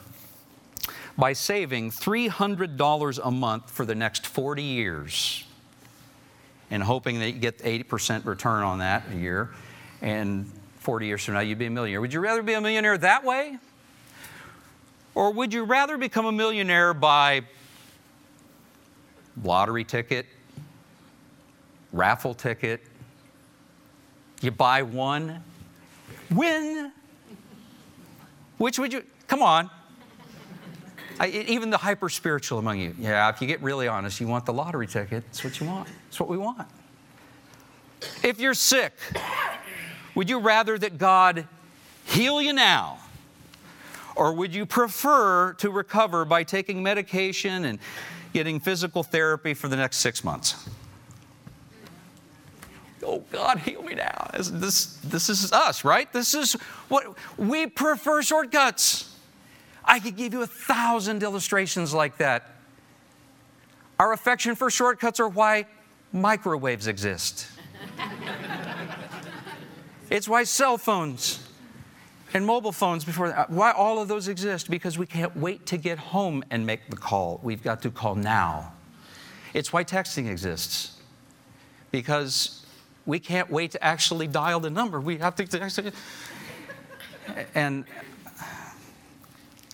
by 1.17 1.33
saving 1.33 1.91
$300 1.91 3.21
a 3.23 3.31
month 3.31 3.71
for 3.71 3.85
the 3.85 3.95
next 3.95 4.27
40 4.27 4.63
years 4.63 5.45
and 6.71 6.83
hoping 6.83 7.21
that 7.21 7.31
you 7.31 7.39
get 7.39 7.59
80% 7.59 8.25
return 8.25 8.63
on 8.63 8.79
that 8.79 9.05
a 9.13 9.17
year, 9.17 9.51
and 10.03 10.51
40 10.81 11.07
years 11.07 11.25
from 11.25 11.35
now 11.35 11.41
you'd 11.41 11.59
be 11.59 11.67
a 11.67 11.71
millionaire? 11.71 12.01
Would 12.01 12.13
you 12.13 12.21
rather 12.21 12.43
be 12.43 12.55
a 12.55 12.61
millionaire 12.61 12.99
that 12.99 13.25
way? 13.25 13.59
Or 15.15 15.33
would 15.33 15.53
you 15.53 15.65
rather 15.65 15.97
become 15.97 16.27
a 16.27 16.33
millionaire 16.33 16.93
by 16.93 17.45
lottery 19.43 19.85
ticket, 19.85 20.27
raffle 21.93 22.35
ticket. 22.35 22.83
You 24.41 24.51
buy 24.51 24.83
one, 24.83 25.43
win. 26.31 26.93
Which 28.59 28.79
would 28.79 28.93
you, 28.93 29.05
come 29.27 29.43
on. 29.43 29.71
I, 31.21 31.29
even 31.29 31.71
the 31.71 31.79
hyper 31.79 32.09
spiritual 32.09 32.59
among 32.59 32.81
you, 32.81 32.95
yeah, 32.99 33.29
if 33.29 33.41
you 33.41 33.47
get 33.47 33.63
really 33.63 33.89
honest, 33.89 34.21
you 34.21 34.27
want 34.27 34.47
the 34.47 34.53
lottery 34.53 34.87
ticket. 34.87 35.25
That's 35.27 35.45
what 35.45 35.61
you 35.61 35.67
want. 35.67 35.89
That's 36.07 36.21
what 36.21 36.29
we 36.29 36.37
want. 36.37 36.67
If 38.23 38.41
you're 38.41 38.55
sick, 38.55 38.93
would 40.15 40.29
you 40.29 40.39
rather 40.39 40.77
that 40.79 40.99
God 40.99 41.47
heal 42.05 42.43
you 42.43 42.53
now? 42.53 42.99
Or 44.17 44.33
would 44.33 44.55
you 44.55 44.67
prefer 44.67 45.55
to 45.55 45.71
recover 45.71 46.25
by 46.25 46.45
taking 46.45 46.83
medication 46.83 47.65
and 47.65 47.79
getting 48.33 48.61
physical 48.61 49.03
therapy 49.03 49.55
for 49.55 49.69
the 49.69 49.77
next 49.77 49.99
six 49.99 50.23
months? 50.23 50.69
oh 53.05 53.23
God, 53.31 53.59
heal 53.59 53.83
me 53.83 53.95
now. 53.95 54.31
This, 54.35 54.49
this, 54.49 54.87
this 55.05 55.29
is 55.29 55.53
us, 55.53 55.85
right? 55.85 56.11
This 56.13 56.35
is 56.35 56.55
what 56.89 57.17
we 57.37 57.67
prefer 57.67 58.23
shortcuts. 58.23 59.14
I 59.95 60.01
could 60.01 60.17
give 60.17 60.33
you 60.33 60.43
a 60.43 60.47
thousand 60.49 61.23
illustrations 61.23 61.95
like 61.95 62.17
that. 62.17 62.51
Our 64.01 64.13
affection 64.13 64.57
for 64.57 64.69
shortcuts 64.69 65.21
are 65.21 65.29
why 65.29 65.67
microwaves 66.13 66.89
exist. 66.89 67.47
it's 70.11 70.29
why 70.29 70.43
cell 70.43 70.79
phones 70.79 71.49
and 72.33 72.45
mobile 72.45 72.73
phones 72.73 73.05
before 73.05 73.29
that, 73.29 73.51
why 73.51 73.71
all 73.71 74.03
of 74.03 74.09
those 74.09 74.27
exist 74.27 74.69
because 74.69 74.99
we 74.99 75.07
can't 75.07 75.37
wait 75.37 75.65
to 75.67 75.77
get 75.77 75.97
home 75.97 76.43
and 76.51 76.67
make 76.67 76.91
the 76.91 76.97
call. 76.97 77.39
We've 77.45 77.63
got 77.63 77.81
to 77.83 77.91
call 77.93 78.17
now. 78.17 78.73
It's 79.53 79.73
why 79.73 79.85
texting 79.85 80.29
exists 80.29 81.01
because 81.93 82.67
we 83.07 83.21
can't 83.21 83.49
wait 83.49 83.71
to 83.71 83.85
actually 83.85 84.27
dial 84.27 84.59
the 84.59 84.71
number. 84.71 85.01
We 85.01 85.19
have 85.19 85.37
to. 85.37 85.93
And 87.55 87.85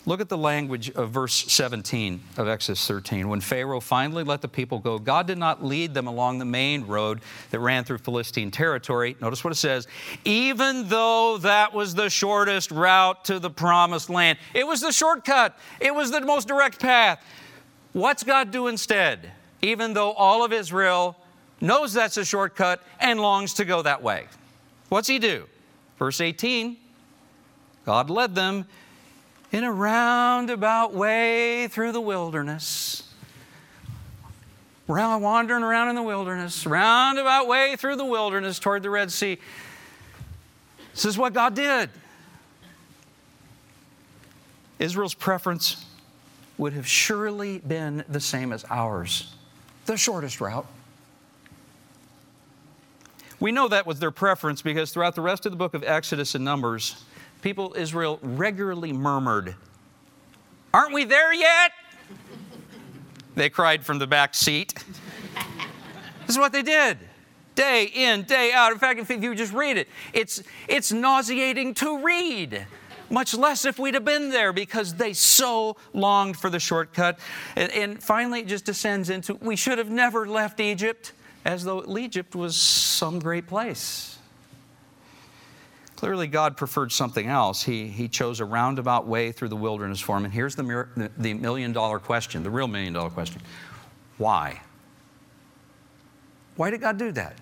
look 0.07 0.21
at 0.21 0.29
the 0.29 0.39
language 0.39 0.91
of 0.91 1.11
verse 1.11 1.35
17 1.35 2.21
of 2.37 2.49
Exodus 2.49 2.87
13. 2.87 3.29
When 3.29 3.41
Pharaoh 3.41 3.81
finally 3.81 4.25
let 4.25 4.41
the 4.41 4.49
people 4.49 4.79
go, 4.79 4.99
God 4.99 5.27
did 5.27 5.39
not 5.39 5.65
lead 5.65 5.95
them 5.95 6.07
along 6.07 6.39
the 6.39 6.45
main 6.45 6.87
road 6.87 7.21
that 7.51 7.61
ran 7.61 7.85
through 7.85 7.99
Philistine 7.99 8.51
territory. 8.51 9.17
Notice 9.21 9.45
what 9.45 9.53
it 9.53 9.57
says 9.57 9.87
even 10.25 10.89
though 10.89 11.39
that 11.39 11.75
was 11.75 11.95
the 11.95 12.09
shortest 12.09 12.71
route 12.71 13.25
to 13.27 13.39
the 13.39 13.51
promised 13.51 14.11
land, 14.11 14.39
it 14.55 14.67
was 14.67 14.81
the 14.81 14.93
shortcut, 14.93 15.59
it 15.81 15.95
was 15.95 16.11
the 16.11 16.21
most 16.21 16.49
direct 16.49 16.81
path. 16.81 17.23
What's 17.93 18.23
God 18.23 18.51
do 18.51 18.69
instead? 18.69 19.33
Even 19.63 19.95
though 19.95 20.13
all 20.13 20.45
of 20.45 20.53
Israel 20.53 21.17
knows 21.61 21.93
that's 21.93 22.17
a 22.17 22.25
shortcut, 22.25 22.83
and 22.99 23.21
longs 23.21 23.55
to 23.55 23.65
go 23.65 23.83
that 23.83 24.03
way. 24.03 24.27
What's 24.89 25.09
he 25.09 25.19
do? 25.19 25.47
Verse 25.99 26.21
18 26.21 26.77
God 27.87 28.11
led 28.11 28.35
them 28.35 28.67
in 29.53 29.65
a 29.65 29.73
roundabout 29.73 30.93
way 30.93 31.69
through 31.69 31.93
the 31.93 32.01
wilderness. 32.01 33.03
Wandering 34.87 35.63
around 35.63 35.89
in 35.89 35.95
the 35.95 36.03
wilderness, 36.03 36.67
roundabout 36.67 37.47
way 37.47 37.77
through 37.77 37.95
the 37.95 38.05
wilderness 38.05 38.59
toward 38.59 38.83
the 38.83 38.91
Red 38.91 39.13
Sea. 39.13 39.39
This 40.93 41.05
is 41.05 41.17
what 41.17 41.33
God 41.33 41.55
did. 41.55 41.91
Israel's 44.81 45.15
preference 45.15 45.85
would 46.59 46.73
have 46.73 46.89
surely 46.89 47.59
been 47.59 48.05
the 48.09 48.19
same 48.19 48.53
as 48.53 48.65
ours 48.69 49.33
the 49.87 49.97
shortest 49.97 50.41
route. 50.41 50.67
We 53.41 53.53
know 53.53 53.69
that 53.69 53.87
was 53.87 53.99
their 53.99 54.11
preference 54.11 54.61
because 54.61 54.93
throughout 54.93 55.15
the 55.15 55.23
rest 55.23 55.47
of 55.47 55.53
the 55.53 55.57
book 55.57 55.75
of 55.75 55.83
Exodus 55.83 56.35
and 56.35 56.45
Numbers, 56.45 57.03
people 57.43 57.75
Israel 57.77 58.19
regularly 58.23 58.93
murmured, 58.93 59.55
Aren't 60.73 60.95
we 60.95 61.05
there 61.05 61.33
yet? 61.33 61.73
they 63.35 63.51
cried 63.51 63.85
from 63.85 63.99
the 63.99 64.07
back 64.07 64.35
seat. 64.35 64.75
this 66.27 66.31
is 66.31 66.39
what 66.39 66.53
they 66.53 66.63
did. 66.63 66.99
Day 67.55 67.91
in, 67.93 68.23
day 68.23 68.53
out. 68.53 68.73
In 68.73 68.79
fact, 68.79 69.01
if 69.01 69.11
you 69.11 69.35
just 69.35 69.53
read 69.53 69.77
it, 69.77 69.89
it's, 70.13 70.43
it's 70.69 70.93
nauseating 70.93 71.75
to 71.75 72.05
read 72.05 72.67
much 73.11 73.35
less 73.35 73.65
if 73.65 73.79
we'd 73.79 73.95
have 73.95 74.05
been 74.05 74.31
there 74.31 74.53
because 74.53 74.95
they 74.95 75.13
so 75.13 75.77
longed 75.93 76.37
for 76.37 76.49
the 76.49 76.61
shortcut. 76.61 77.19
And, 77.57 77.73
and, 77.73 78.03
finally, 78.03 78.41
it 78.41 78.47
just 78.47 78.65
descends 78.65 79.11
into 79.11 79.35
we 79.35 79.57
should 79.57 79.79
have 79.79 79.91
never 79.91 80.27
left 80.27 80.61
Egypt 80.61 81.13
as 81.45 81.65
though 81.65 81.85
Egypt 81.99 82.35
was 82.35 82.57
some 82.57 83.19
great 83.19 83.47
place. 83.47 84.19
Clearly, 86.01 86.29
God 86.29 86.57
preferred 86.57 86.93
something 86.93 87.27
else. 87.27 87.63
He, 87.63 87.87
he 87.87 88.09
chose 88.09 88.41
a 88.41 88.47
roundabout 88.47 89.07
way 89.07 89.33
through 89.33 89.49
the 89.49 89.57
wilderness 89.57 90.01
for 90.01 90.17
him. 90.17 90.25
And 90.25 90.33
here's 90.33 90.55
the, 90.55 91.11
the 91.19 91.35
million 91.35 91.75
dollar 91.75 91.99
question, 91.99 92.43
the 92.43 92.49
real 92.49 92.69
million 92.69 92.95
dollar 92.95 93.11
question 93.11 93.43
why? 94.17 94.63
Why 96.57 96.71
did 96.71 96.81
God 96.81 96.97
do 96.97 97.13
that? 97.13 97.37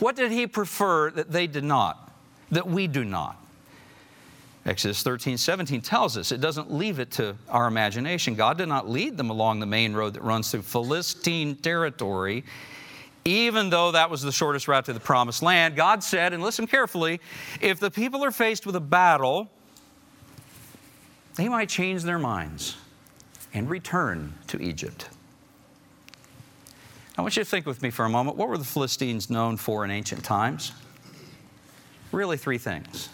What 0.00 0.16
did 0.16 0.30
He 0.32 0.46
prefer 0.46 1.10
that 1.12 1.32
they 1.32 1.46
did 1.46 1.64
not, 1.64 2.12
that 2.50 2.68
we 2.68 2.86
do 2.86 3.06
not? 3.06 3.42
Exodus 4.66 5.02
13, 5.02 5.38
17 5.38 5.80
tells 5.80 6.18
us 6.18 6.30
it 6.30 6.42
doesn't 6.42 6.70
leave 6.70 6.98
it 6.98 7.10
to 7.12 7.34
our 7.48 7.68
imagination. 7.68 8.34
God 8.34 8.58
did 8.58 8.68
not 8.68 8.86
lead 8.86 9.16
them 9.16 9.30
along 9.30 9.60
the 9.60 9.66
main 9.66 9.94
road 9.94 10.12
that 10.12 10.22
runs 10.22 10.50
through 10.50 10.60
Philistine 10.60 11.56
territory, 11.56 12.44
even 13.28 13.70
though 13.70 13.92
that 13.92 14.10
was 14.10 14.22
the 14.22 14.32
shortest 14.32 14.68
route 14.68 14.86
to 14.86 14.92
the 14.92 15.00
promised 15.00 15.42
land. 15.42 15.76
God 15.76 16.02
said, 16.02 16.32
and 16.32 16.42
listen 16.42 16.66
carefully, 16.66 17.20
if 17.60 17.78
the 17.78 17.90
people 17.90 18.24
are 18.24 18.30
faced 18.30 18.64
with 18.66 18.76
a 18.76 18.80
battle, 18.80 19.50
they 21.36 21.48
might 21.48 21.68
change 21.68 22.02
their 22.02 22.18
minds 22.18 22.76
and 23.52 23.68
return 23.68 24.34
to 24.48 24.60
Egypt. 24.60 25.08
I 27.16 27.22
want 27.22 27.36
you 27.36 27.42
to 27.42 27.48
think 27.48 27.66
with 27.66 27.82
me 27.82 27.90
for 27.90 28.04
a 28.04 28.08
moment. 28.08 28.36
What 28.36 28.48
were 28.48 28.58
the 28.58 28.64
Philistines 28.64 29.28
known 29.28 29.56
for 29.56 29.84
in 29.84 29.90
ancient 29.90 30.24
times? 30.24 30.72
Really, 32.12 32.36
three 32.36 32.58
things 32.58 33.08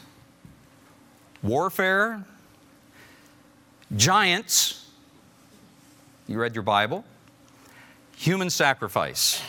warfare, 1.43 2.25
giants, 3.97 4.89
you 6.27 6.39
read 6.39 6.55
your 6.55 6.63
Bible, 6.63 7.05
human 8.17 8.49
sacrifice. 8.49 9.43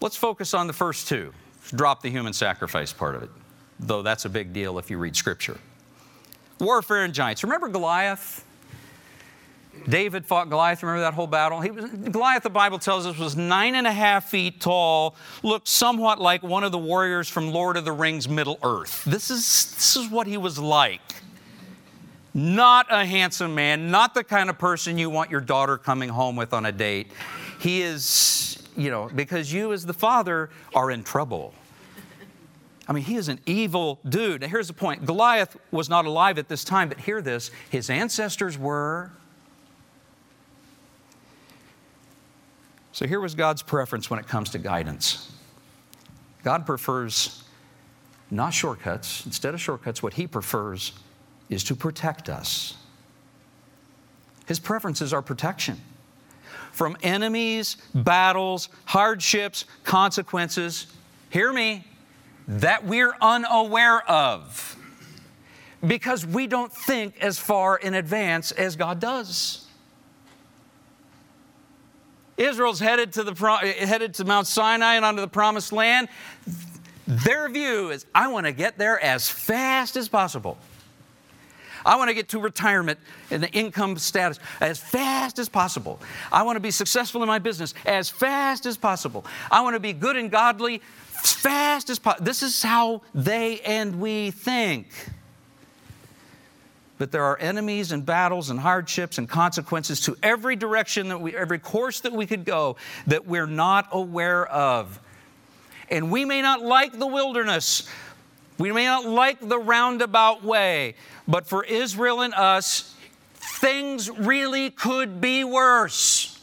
Let's 0.00 0.16
focus 0.16 0.54
on 0.54 0.66
the 0.66 0.72
first 0.72 1.08
two. 1.08 1.32
Drop 1.70 2.02
the 2.02 2.10
human 2.10 2.32
sacrifice 2.32 2.92
part 2.92 3.14
of 3.14 3.22
it, 3.22 3.30
though 3.80 4.02
that's 4.02 4.24
a 4.24 4.28
big 4.28 4.52
deal 4.52 4.78
if 4.78 4.90
you 4.90 4.98
read 4.98 5.16
Scripture. 5.16 5.58
Warfare 6.60 7.04
and 7.04 7.14
giants. 7.14 7.42
Remember 7.42 7.68
Goliath? 7.68 8.44
David 9.88 10.24
fought 10.24 10.50
Goliath. 10.50 10.82
Remember 10.82 11.02
that 11.02 11.14
whole 11.14 11.26
battle? 11.26 11.60
He 11.60 11.70
was, 11.70 11.90
Goliath, 11.90 12.42
the 12.42 12.50
Bible 12.50 12.78
tells 12.78 13.06
us, 13.06 13.18
was 13.18 13.36
nine 13.36 13.74
and 13.74 13.86
a 13.86 13.92
half 13.92 14.30
feet 14.30 14.60
tall, 14.60 15.16
looked 15.42 15.68
somewhat 15.68 16.20
like 16.20 16.42
one 16.42 16.64
of 16.64 16.72
the 16.72 16.78
warriors 16.78 17.28
from 17.28 17.52
Lord 17.52 17.76
of 17.76 17.84
the 17.84 17.92
Rings 17.92 18.28
Middle 18.28 18.58
Earth. 18.62 19.04
This 19.04 19.30
is, 19.30 19.74
this 19.74 19.96
is 19.96 20.10
what 20.10 20.26
he 20.26 20.36
was 20.36 20.58
like. 20.58 21.00
Not 22.32 22.86
a 22.90 23.04
handsome 23.04 23.54
man, 23.54 23.90
not 23.90 24.14
the 24.14 24.24
kind 24.24 24.48
of 24.48 24.58
person 24.58 24.98
you 24.98 25.10
want 25.10 25.30
your 25.30 25.40
daughter 25.40 25.76
coming 25.76 26.08
home 26.08 26.36
with 26.36 26.52
on 26.52 26.66
a 26.66 26.72
date. 26.72 27.10
He 27.60 27.82
is, 27.82 28.63
you 28.76 28.90
know, 28.90 29.10
because 29.14 29.52
you 29.52 29.72
as 29.72 29.86
the 29.86 29.94
father 29.94 30.50
are 30.74 30.90
in 30.90 31.04
trouble. 31.04 31.54
I 32.86 32.92
mean, 32.92 33.04
he 33.04 33.16
is 33.16 33.28
an 33.28 33.40
evil 33.46 33.98
dude. 34.06 34.42
Now, 34.42 34.48
here's 34.48 34.68
the 34.68 34.74
point 34.74 35.06
Goliath 35.06 35.56
was 35.70 35.88
not 35.88 36.04
alive 36.04 36.38
at 36.38 36.48
this 36.48 36.64
time, 36.64 36.88
but 36.88 37.00
hear 37.00 37.22
this 37.22 37.50
his 37.70 37.88
ancestors 37.88 38.58
were. 38.58 39.10
So 42.92 43.08
here 43.08 43.20
was 43.20 43.34
God's 43.34 43.62
preference 43.62 44.08
when 44.08 44.20
it 44.20 44.28
comes 44.28 44.50
to 44.50 44.58
guidance. 44.58 45.32
God 46.44 46.64
prefers 46.64 47.42
not 48.30 48.54
shortcuts. 48.54 49.24
Instead 49.26 49.54
of 49.54 49.60
shortcuts, 49.60 50.02
what 50.02 50.14
He 50.14 50.26
prefers 50.26 50.92
is 51.48 51.64
to 51.64 51.74
protect 51.74 52.28
us. 52.28 52.76
His 54.46 54.60
preferences 54.60 55.12
are 55.12 55.22
protection. 55.22 55.80
From 56.74 56.96
enemies, 57.04 57.76
battles, 57.94 58.68
hardships, 58.84 59.64
consequences, 59.84 60.88
hear 61.30 61.52
me, 61.52 61.86
that 62.48 62.84
we're 62.84 63.14
unaware 63.20 64.02
of 64.10 64.76
because 65.86 66.26
we 66.26 66.48
don't 66.48 66.72
think 66.72 67.16
as 67.20 67.38
far 67.38 67.76
in 67.76 67.94
advance 67.94 68.50
as 68.50 68.74
God 68.74 68.98
does. 68.98 69.66
Israel's 72.36 72.80
headed 72.80 73.12
to, 73.12 73.22
the, 73.22 73.34
headed 73.78 74.14
to 74.14 74.24
Mount 74.24 74.48
Sinai 74.48 74.94
and 74.94 75.04
onto 75.04 75.20
the 75.20 75.28
promised 75.28 75.72
land. 75.72 76.08
Their 77.06 77.48
view 77.48 77.90
is 77.90 78.04
I 78.12 78.26
want 78.28 78.46
to 78.46 78.52
get 78.52 78.78
there 78.78 78.98
as 78.98 79.30
fast 79.30 79.96
as 79.96 80.08
possible. 80.08 80.58
I 81.84 81.96
want 81.96 82.08
to 82.08 82.14
get 82.14 82.28
to 82.30 82.38
retirement 82.38 82.98
and 83.30 83.42
the 83.42 83.50
income 83.50 83.98
status 83.98 84.38
as 84.60 84.78
fast 84.78 85.38
as 85.38 85.48
possible. 85.48 86.00
I 86.32 86.42
want 86.42 86.56
to 86.56 86.60
be 86.60 86.70
successful 86.70 87.22
in 87.22 87.28
my 87.28 87.38
business 87.38 87.74
as 87.84 88.10
fast 88.10 88.66
as 88.66 88.76
possible. 88.76 89.24
I 89.50 89.60
want 89.62 89.74
to 89.74 89.80
be 89.80 89.92
good 89.92 90.16
and 90.16 90.30
godly 90.30 90.82
as 91.22 91.32
fast 91.32 91.90
as 91.90 91.98
possible. 91.98 92.24
This 92.24 92.42
is 92.42 92.62
how 92.62 93.02
they 93.14 93.60
and 93.60 94.00
we 94.00 94.30
think. 94.30 94.88
But 96.96 97.10
there 97.10 97.24
are 97.24 97.36
enemies 97.38 97.90
and 97.92 98.06
battles 98.06 98.50
and 98.50 98.60
hardships 98.60 99.18
and 99.18 99.28
consequences 99.28 100.00
to 100.02 100.16
every 100.22 100.56
direction 100.56 101.08
that 101.08 101.20
we, 101.20 101.34
every 101.36 101.58
course 101.58 102.00
that 102.00 102.12
we 102.12 102.24
could 102.24 102.44
go 102.44 102.76
that 103.08 103.26
we're 103.26 103.46
not 103.46 103.88
aware 103.90 104.46
of. 104.46 105.00
And 105.90 106.10
we 106.10 106.24
may 106.24 106.40
not 106.40 106.62
like 106.62 106.98
the 106.98 107.06
wilderness, 107.06 107.88
we 108.58 108.72
may 108.72 108.84
not 108.86 109.04
like 109.04 109.40
the 109.40 109.58
roundabout 109.58 110.44
way, 110.44 110.94
but 111.26 111.46
for 111.46 111.64
Israel 111.64 112.20
and 112.20 112.34
us, 112.34 112.94
things 113.34 114.10
really 114.10 114.70
could 114.70 115.20
be 115.20 115.44
worse. 115.44 116.38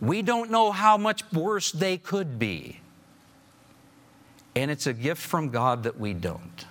We 0.00 0.22
don't 0.22 0.50
know 0.50 0.72
how 0.72 0.96
much 0.96 1.30
worse 1.32 1.72
they 1.72 1.98
could 1.98 2.38
be. 2.38 2.80
And 4.56 4.70
it's 4.70 4.86
a 4.86 4.92
gift 4.92 5.22
from 5.22 5.50
God 5.50 5.84
that 5.84 5.98
we 5.98 6.12
don't. 6.12 6.64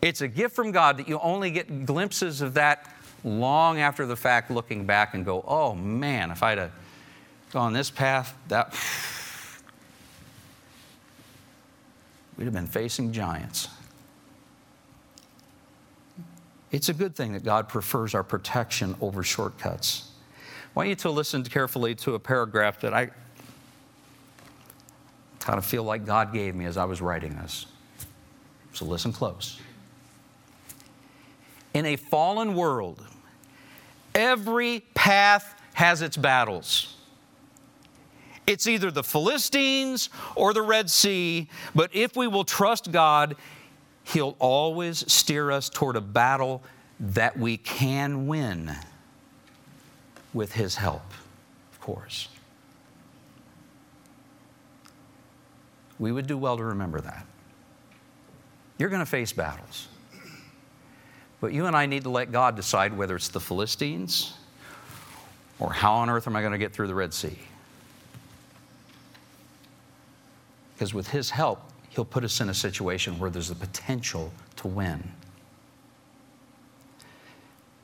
It's 0.00 0.20
a 0.20 0.28
gift 0.28 0.56
from 0.56 0.72
God 0.72 0.96
that 0.96 1.08
you 1.08 1.18
only 1.20 1.50
get 1.52 1.86
glimpses 1.86 2.40
of 2.40 2.54
that 2.54 2.92
long 3.22 3.78
after 3.78 4.04
the 4.04 4.16
fact, 4.16 4.50
looking 4.50 4.84
back 4.84 5.14
and 5.14 5.24
go, 5.24 5.44
oh 5.46 5.74
man, 5.74 6.32
if 6.32 6.42
I'd 6.42 6.58
have 6.58 6.72
gone 7.52 7.72
this 7.72 7.90
path, 7.90 8.36
that 8.48 8.74
we'd 12.36 12.44
have 12.44 12.54
been 12.54 12.66
facing 12.66 13.12
giants. 13.12 13.68
It's 16.70 16.88
a 16.88 16.94
good 16.94 17.14
thing 17.14 17.34
that 17.34 17.44
God 17.44 17.68
prefers 17.68 18.14
our 18.14 18.22
protection 18.22 18.96
over 19.00 19.22
shortcuts. 19.22 20.10
I 20.38 20.70
want 20.74 20.88
you 20.88 20.94
to 20.96 21.10
listen 21.10 21.44
carefully 21.44 21.94
to 21.96 22.14
a 22.14 22.18
paragraph 22.18 22.80
that 22.80 22.94
I 22.94 23.10
kind 25.40 25.58
of 25.58 25.66
feel 25.66 25.84
like 25.84 26.06
God 26.06 26.32
gave 26.32 26.54
me 26.54 26.64
as 26.64 26.76
I 26.78 26.84
was 26.86 27.02
writing 27.02 27.36
this. 27.36 27.66
So 28.72 28.86
listen 28.86 29.12
close. 29.12 29.60
In 31.74 31.84
a 31.84 31.96
fallen 31.96 32.54
world, 32.54 33.04
every 34.14 34.80
path 34.94 35.60
has 35.74 36.00
its 36.00 36.16
battles. 36.16 36.96
It's 38.46 38.66
either 38.66 38.90
the 38.90 39.04
Philistines 39.04 40.10
or 40.34 40.52
the 40.52 40.62
Red 40.62 40.90
Sea, 40.90 41.48
but 41.74 41.90
if 41.94 42.16
we 42.16 42.26
will 42.26 42.44
trust 42.44 42.90
God, 42.90 43.36
He'll 44.04 44.36
always 44.40 45.10
steer 45.12 45.50
us 45.52 45.68
toward 45.68 45.96
a 45.96 46.00
battle 46.00 46.62
that 46.98 47.38
we 47.38 47.56
can 47.56 48.26
win 48.26 48.74
with 50.34 50.52
His 50.52 50.74
help, 50.74 51.04
of 51.72 51.80
course. 51.80 52.28
We 55.98 56.10
would 56.10 56.26
do 56.26 56.36
well 56.36 56.56
to 56.56 56.64
remember 56.64 57.00
that. 57.00 57.26
You're 58.76 58.88
going 58.88 59.00
to 59.00 59.06
face 59.06 59.32
battles. 59.32 59.86
But 61.40 61.52
you 61.52 61.66
and 61.66 61.76
I 61.76 61.86
need 61.86 62.02
to 62.04 62.10
let 62.10 62.32
God 62.32 62.56
decide 62.56 62.96
whether 62.96 63.14
it's 63.14 63.28
the 63.28 63.40
Philistines 63.40 64.34
or 65.60 65.72
how 65.72 65.94
on 65.94 66.10
earth 66.10 66.26
am 66.26 66.34
I 66.34 66.40
going 66.40 66.52
to 66.52 66.58
get 66.58 66.72
through 66.72 66.88
the 66.88 66.94
Red 66.94 67.14
Sea. 67.14 67.38
Because 70.74 70.94
with 70.94 71.08
His 71.08 71.30
help, 71.30 71.60
He'll 71.90 72.04
put 72.04 72.24
us 72.24 72.40
in 72.40 72.48
a 72.48 72.54
situation 72.54 73.18
where 73.18 73.30
there's 73.30 73.48
the 73.48 73.54
potential 73.54 74.32
to 74.56 74.68
win. 74.68 75.12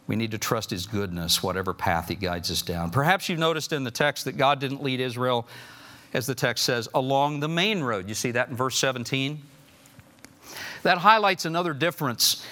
We 0.06 0.16
need 0.16 0.30
to 0.30 0.38
trust 0.38 0.70
His 0.70 0.86
goodness, 0.86 1.42
whatever 1.42 1.74
path 1.74 2.08
He 2.08 2.14
guides 2.14 2.50
us 2.50 2.62
down. 2.62 2.90
Perhaps 2.90 3.28
you've 3.28 3.38
noticed 3.38 3.72
in 3.72 3.84
the 3.84 3.90
text 3.90 4.24
that 4.24 4.36
God 4.36 4.58
didn't 4.58 4.82
lead 4.82 5.00
Israel, 5.00 5.46
as 6.14 6.26
the 6.26 6.34
text 6.34 6.64
says, 6.64 6.88
along 6.94 7.40
the 7.40 7.48
main 7.48 7.82
road. 7.82 8.08
You 8.08 8.14
see 8.14 8.30
that 8.30 8.48
in 8.48 8.56
verse 8.56 8.78
17? 8.78 9.42
That 10.82 10.98
highlights 10.98 11.44
another 11.44 11.74
difference 11.74 12.44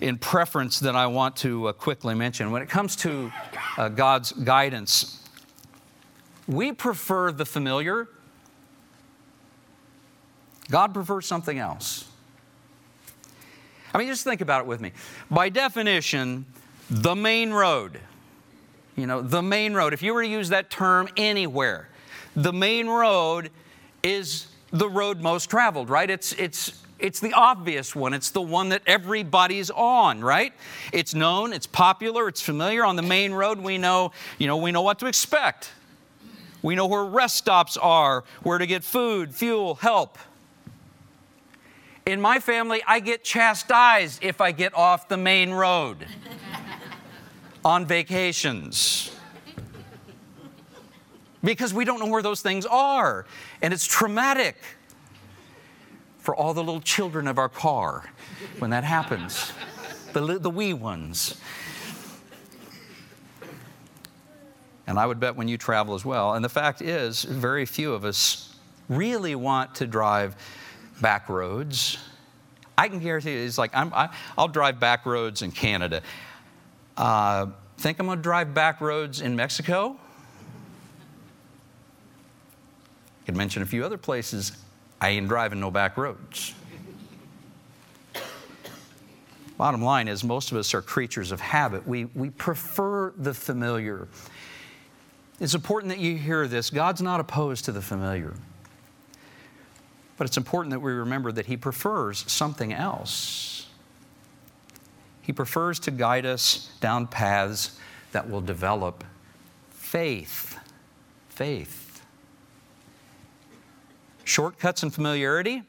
in 0.00 0.16
preference 0.16 0.80
that 0.80 0.96
I 0.96 1.06
want 1.06 1.36
to 1.36 1.68
uh, 1.68 1.72
quickly 1.72 2.14
mention. 2.14 2.50
When 2.50 2.62
it 2.62 2.68
comes 2.68 2.96
to 2.96 3.32
uh, 3.76 3.88
God's 3.88 4.32
guidance, 4.32 5.22
we 6.46 6.72
prefer 6.72 7.32
the 7.32 7.44
familiar. 7.44 8.08
God 10.70 10.94
prefers 10.94 11.26
something 11.26 11.58
else. 11.58 12.06
I 13.92 13.98
mean, 13.98 14.08
just 14.08 14.24
think 14.24 14.40
about 14.40 14.62
it 14.62 14.66
with 14.66 14.80
me. 14.80 14.92
By 15.30 15.48
definition, 15.48 16.46
the 16.88 17.14
main 17.14 17.50
road, 17.50 17.98
you 18.96 19.06
know, 19.06 19.20
the 19.20 19.42
main 19.42 19.74
road, 19.74 19.92
if 19.92 20.02
you 20.02 20.14
were 20.14 20.22
to 20.22 20.28
use 20.28 20.50
that 20.50 20.70
term 20.70 21.08
anywhere, 21.16 21.88
the 22.36 22.52
main 22.52 22.86
road 22.86 23.50
is 24.02 24.46
the 24.70 24.88
road 24.88 25.20
most 25.20 25.50
traveled, 25.50 25.90
right? 25.90 26.08
It's, 26.08 26.32
it's 26.34 26.80
it's 27.00 27.20
the 27.20 27.32
obvious 27.32 27.96
one. 27.96 28.12
It's 28.12 28.30
the 28.30 28.42
one 28.42 28.68
that 28.70 28.82
everybody's 28.86 29.70
on, 29.70 30.20
right? 30.22 30.52
It's 30.92 31.14
known, 31.14 31.52
it's 31.52 31.66
popular, 31.66 32.28
it's 32.28 32.42
familiar. 32.42 32.84
On 32.84 32.96
the 32.96 33.02
main 33.02 33.32
road, 33.32 33.58
we 33.58 33.78
know, 33.78 34.12
you 34.38 34.46
know, 34.46 34.58
we 34.58 34.70
know 34.70 34.82
what 34.82 34.98
to 35.00 35.06
expect. 35.06 35.70
We 36.62 36.74
know 36.74 36.86
where 36.86 37.04
rest 37.04 37.36
stops 37.36 37.76
are, 37.78 38.24
where 38.42 38.58
to 38.58 38.66
get 38.66 38.84
food, 38.84 39.34
fuel, 39.34 39.76
help. 39.76 40.18
In 42.10 42.20
my 42.20 42.40
family, 42.40 42.82
I 42.88 42.98
get 42.98 43.22
chastised 43.22 44.24
if 44.24 44.40
I 44.40 44.50
get 44.50 44.74
off 44.74 45.06
the 45.06 45.16
main 45.16 45.52
road 45.52 46.08
on 47.64 47.86
vacations 47.86 49.14
because 51.44 51.72
we 51.72 51.84
don't 51.84 52.00
know 52.00 52.08
where 52.08 52.20
those 52.20 52.42
things 52.42 52.66
are, 52.66 53.26
and 53.62 53.72
it's 53.72 53.86
traumatic 53.86 54.56
for 56.18 56.34
all 56.34 56.52
the 56.52 56.64
little 56.64 56.80
children 56.80 57.28
of 57.28 57.38
our 57.38 57.48
car 57.48 58.10
when 58.58 58.70
that 58.70 58.82
happens, 58.82 59.52
the, 60.12 60.36
the 60.40 60.50
wee 60.50 60.72
ones. 60.74 61.40
And 64.88 64.98
I 64.98 65.06
would 65.06 65.20
bet 65.20 65.36
when 65.36 65.46
you 65.46 65.56
travel 65.56 65.94
as 65.94 66.04
well. 66.04 66.34
And 66.34 66.44
the 66.44 66.48
fact 66.48 66.82
is, 66.82 67.22
very 67.22 67.66
few 67.66 67.92
of 67.92 68.04
us 68.04 68.56
really 68.88 69.36
want 69.36 69.76
to 69.76 69.86
drive 69.86 70.34
back 71.00 71.28
roads. 71.28 71.98
I 72.76 72.88
can 72.88 72.98
guarantee 72.98 73.32
you, 73.32 73.40
it's 73.40 73.58
like 73.58 73.72
I'm, 73.74 73.92
I, 73.92 74.10
will 74.38 74.48
drive 74.48 74.80
back 74.80 75.04
roads 75.06 75.42
in 75.42 75.52
Canada. 75.52 76.02
Uh, 76.96 77.46
think 77.78 77.98
I'm 77.98 78.06
going 78.06 78.18
to 78.18 78.22
drive 78.22 78.54
back 78.54 78.80
roads 78.80 79.20
in 79.20 79.36
Mexico? 79.36 79.96
I 83.22 83.26
could 83.26 83.36
mention 83.36 83.62
a 83.62 83.66
few 83.66 83.84
other 83.84 83.98
places 83.98 84.52
I 85.00 85.10
ain't 85.10 85.28
driving 85.28 85.60
no 85.60 85.70
back 85.70 85.96
roads. 85.96 86.54
Bottom 89.56 89.82
line 89.82 90.08
is, 90.08 90.24
most 90.24 90.52
of 90.52 90.56
us 90.56 90.72
are 90.72 90.80
creatures 90.80 91.32
of 91.32 91.40
habit. 91.40 91.86
We, 91.86 92.06
we 92.06 92.30
prefer 92.30 93.12
the 93.16 93.34
familiar. 93.34 94.08
It's 95.38 95.54
important 95.54 95.90
that 95.90 95.98
you 95.98 96.16
hear 96.16 96.46
this. 96.46 96.70
God's 96.70 97.02
not 97.02 97.20
opposed 97.20 97.66
to 97.66 97.72
the 97.72 97.82
familiar. 97.82 98.34
But 100.20 100.26
it's 100.26 100.36
important 100.36 100.72
that 100.72 100.80
we 100.80 100.92
remember 100.92 101.32
that 101.32 101.46
He 101.46 101.56
prefers 101.56 102.30
something 102.30 102.74
else. 102.74 103.68
He 105.22 105.32
prefers 105.32 105.80
to 105.80 105.90
guide 105.90 106.26
us 106.26 106.70
down 106.78 107.06
paths 107.06 107.78
that 108.12 108.28
will 108.28 108.42
develop 108.42 109.02
faith. 109.70 110.58
Faith. 111.30 112.04
Shortcuts 114.22 114.82
and 114.82 114.92
familiarity 114.92 115.62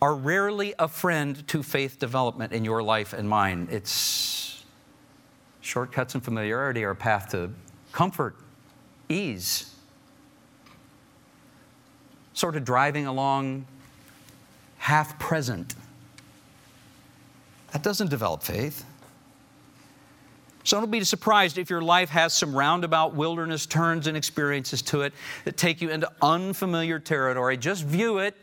are 0.00 0.14
rarely 0.14 0.72
a 0.78 0.88
friend 0.88 1.46
to 1.48 1.62
faith 1.62 1.98
development 1.98 2.54
in 2.54 2.64
your 2.64 2.82
life 2.82 3.12
and 3.12 3.28
mine. 3.28 3.68
It's 3.70 4.64
shortcuts 5.60 6.14
and 6.14 6.24
familiarity 6.24 6.82
are 6.82 6.92
a 6.92 6.96
path 6.96 7.32
to 7.32 7.50
comfort, 7.92 8.36
ease, 9.10 9.74
sort 12.38 12.56
of 12.56 12.64
driving 12.64 13.06
along 13.06 13.66
half 14.78 15.18
present. 15.18 15.74
That 17.72 17.82
doesn't 17.82 18.08
develop 18.08 18.42
faith. 18.42 18.84
So 20.64 20.80
don't 20.80 20.90
be 20.90 21.02
surprised 21.02 21.56
if 21.56 21.70
your 21.70 21.80
life 21.80 22.10
has 22.10 22.34
some 22.34 22.54
roundabout 22.54 23.14
wilderness 23.14 23.64
turns 23.66 24.06
and 24.06 24.16
experiences 24.16 24.82
to 24.82 25.02
it 25.02 25.14
that 25.44 25.56
take 25.56 25.80
you 25.80 25.90
into 25.90 26.10
unfamiliar 26.20 26.98
territory. 26.98 27.56
Just 27.56 27.84
view 27.84 28.18
it. 28.18 28.36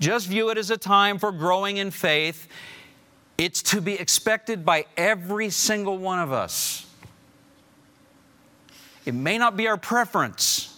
Just 0.00 0.28
view 0.28 0.48
it 0.50 0.58
as 0.58 0.70
a 0.70 0.76
time 0.76 1.18
for 1.18 1.30
growing 1.32 1.76
in 1.76 1.90
faith. 1.90 2.48
It's 3.36 3.62
to 3.64 3.80
be 3.80 3.94
expected 3.94 4.64
by 4.64 4.86
every 4.96 5.50
single 5.50 5.98
one 5.98 6.18
of 6.18 6.32
us. 6.32 6.86
It 9.04 9.14
may 9.14 9.38
not 9.38 9.56
be 9.56 9.68
our 9.68 9.76
preference, 9.76 10.77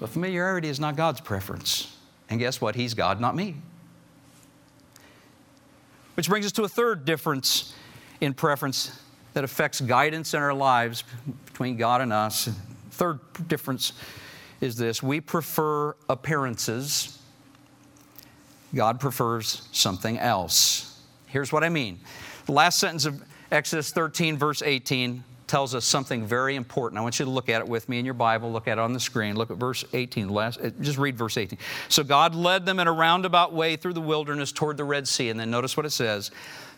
but 0.00 0.08
familiarity 0.08 0.68
is 0.68 0.78
not 0.78 0.96
God's 0.96 1.20
preference. 1.20 1.96
And 2.28 2.38
guess 2.38 2.60
what? 2.60 2.74
He's 2.74 2.94
God, 2.94 3.20
not 3.20 3.34
me. 3.34 3.56
Which 6.14 6.28
brings 6.28 6.46
us 6.46 6.52
to 6.52 6.64
a 6.64 6.68
third 6.68 7.04
difference 7.04 7.74
in 8.20 8.34
preference 8.34 8.98
that 9.34 9.44
affects 9.44 9.80
guidance 9.80 10.32
in 10.32 10.40
our 10.40 10.54
lives 10.54 11.04
between 11.44 11.76
God 11.76 12.00
and 12.00 12.12
us. 12.12 12.48
Third 12.90 13.20
difference 13.48 13.92
is 14.60 14.76
this 14.76 15.02
we 15.02 15.20
prefer 15.20 15.94
appearances, 16.08 17.18
God 18.74 18.98
prefers 18.98 19.68
something 19.72 20.18
else. 20.18 21.00
Here's 21.26 21.52
what 21.52 21.62
I 21.62 21.68
mean. 21.68 22.00
The 22.46 22.52
last 22.52 22.78
sentence 22.78 23.04
of 23.04 23.22
Exodus 23.50 23.90
13, 23.90 24.38
verse 24.38 24.62
18, 24.62 25.22
tells 25.46 25.74
us 25.74 25.84
something 25.84 26.24
very 26.24 26.56
important. 26.56 26.98
I 26.98 27.02
want 27.02 27.18
you 27.18 27.24
to 27.24 27.30
look 27.30 27.48
at 27.48 27.60
it 27.60 27.68
with 27.68 27.88
me 27.88 27.98
in 27.98 28.04
your 28.04 28.14
Bible. 28.14 28.50
Look 28.50 28.68
at 28.68 28.78
it 28.78 28.80
on 28.80 28.92
the 28.92 29.00
screen. 29.00 29.36
Look 29.36 29.50
at 29.50 29.56
verse 29.56 29.84
18. 29.92 30.28
Last, 30.28 30.60
uh, 30.60 30.70
just 30.80 30.98
read 30.98 31.16
verse 31.16 31.36
18. 31.36 31.58
So 31.88 32.02
God 32.02 32.34
led 32.34 32.66
them 32.66 32.78
in 32.80 32.88
a 32.88 32.92
roundabout 32.92 33.52
way 33.52 33.76
through 33.76 33.94
the 33.94 34.00
wilderness 34.00 34.52
toward 34.52 34.76
the 34.76 34.84
Red 34.84 35.06
Sea. 35.06 35.30
And 35.30 35.38
then 35.38 35.50
notice 35.50 35.76
what 35.76 35.86
it 35.86 35.90
says. 35.90 36.30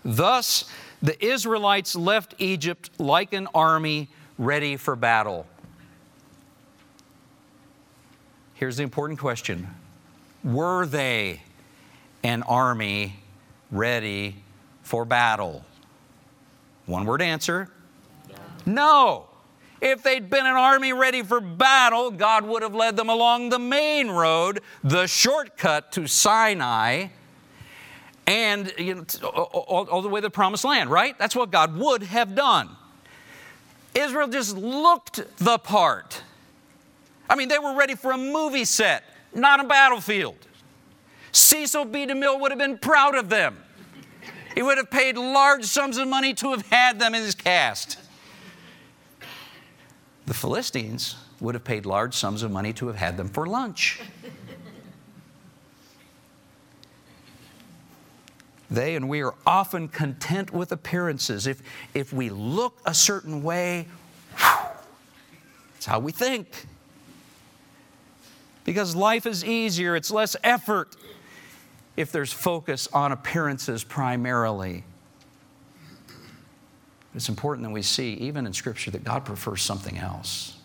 Thus 0.04 0.70
the 1.02 1.22
Israelites 1.24 1.96
left 1.96 2.34
Egypt 2.38 2.90
like 2.98 3.32
an 3.32 3.48
army 3.54 4.08
ready 4.36 4.76
for 4.76 4.96
battle. 4.96 5.46
Here's 8.54 8.76
the 8.76 8.82
important 8.82 9.18
question 9.18 9.68
Were 10.44 10.86
they 10.86 11.42
an 12.22 12.42
army 12.42 13.16
ready 13.70 14.36
for 14.82 15.04
battle? 15.04 15.64
One 16.86 17.04
word 17.04 17.22
answer 17.22 17.70
no. 18.68 19.26
If 19.80 20.02
they'd 20.02 20.28
been 20.28 20.44
an 20.44 20.56
army 20.56 20.92
ready 20.92 21.22
for 21.22 21.40
battle, 21.40 22.10
God 22.10 22.44
would 22.44 22.62
have 22.62 22.74
led 22.74 22.96
them 22.96 23.08
along 23.08 23.50
the 23.50 23.58
main 23.58 24.08
road, 24.08 24.60
the 24.82 25.06
shortcut 25.06 25.92
to 25.92 26.08
Sinai, 26.08 27.08
and 28.26 28.72
you 28.76 28.94
know, 28.96 29.28
all, 29.28 29.88
all 29.88 30.02
the 30.02 30.08
way 30.08 30.20
to 30.20 30.26
the 30.26 30.30
promised 30.30 30.64
land, 30.64 30.90
right? 30.90 31.16
That's 31.18 31.36
what 31.36 31.50
God 31.50 31.76
would 31.78 32.02
have 32.02 32.34
done. 32.34 32.70
Israel 33.94 34.28
just 34.28 34.56
looked 34.56 35.22
the 35.38 35.58
part. 35.58 36.22
I 37.30 37.36
mean, 37.36 37.48
they 37.48 37.58
were 37.58 37.74
ready 37.74 37.94
for 37.94 38.10
a 38.12 38.18
movie 38.18 38.64
set, 38.64 39.04
not 39.34 39.60
a 39.60 39.64
battlefield. 39.64 40.36
Cecil 41.30 41.84
B. 41.84 42.06
DeMille 42.06 42.40
would 42.40 42.50
have 42.50 42.58
been 42.58 42.78
proud 42.78 43.14
of 43.14 43.28
them. 43.28 43.56
He 44.54 44.62
would 44.62 44.78
have 44.78 44.90
paid 44.90 45.16
large 45.16 45.64
sums 45.64 45.98
of 45.98 46.08
money 46.08 46.34
to 46.34 46.50
have 46.50 46.66
had 46.66 46.98
them 46.98 47.14
in 47.14 47.22
his 47.22 47.34
cast. 47.34 47.98
The 50.28 50.34
Philistines 50.34 51.16
would 51.40 51.54
have 51.54 51.64
paid 51.64 51.86
large 51.86 52.12
sums 52.12 52.42
of 52.42 52.50
money 52.50 52.74
to 52.74 52.88
have 52.88 52.96
had 52.96 53.16
them 53.16 53.30
for 53.30 53.46
lunch. 53.46 53.98
They 58.70 58.94
and 58.94 59.08
we 59.08 59.22
are 59.22 59.34
often 59.46 59.88
content 59.88 60.52
with 60.52 60.70
appearances. 60.70 61.46
If, 61.46 61.62
if 61.94 62.12
we 62.12 62.28
look 62.28 62.78
a 62.84 62.92
certain 62.92 63.42
way, 63.42 63.88
it's 65.78 65.86
how 65.86 65.98
we 65.98 66.12
think. 66.12 66.66
Because 68.64 68.94
life 68.94 69.24
is 69.24 69.42
easier, 69.42 69.96
it's 69.96 70.10
less 70.10 70.36
effort 70.44 70.94
if 71.96 72.12
there's 72.12 72.34
focus 72.34 72.86
on 72.92 73.12
appearances 73.12 73.82
primarily. 73.82 74.84
It's 77.14 77.28
important 77.28 77.66
that 77.66 77.72
we 77.72 77.82
see, 77.82 78.14
even 78.14 78.46
in 78.46 78.52
Scripture, 78.52 78.90
that 78.92 79.04
God 79.04 79.24
prefers 79.24 79.62
something 79.62 79.98
else. 79.98 80.56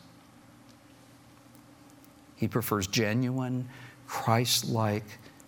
He 2.36 2.47
prefers 2.47 2.88
genuine, 2.88 3.69
Christ 4.08 4.69
like, 4.69 5.06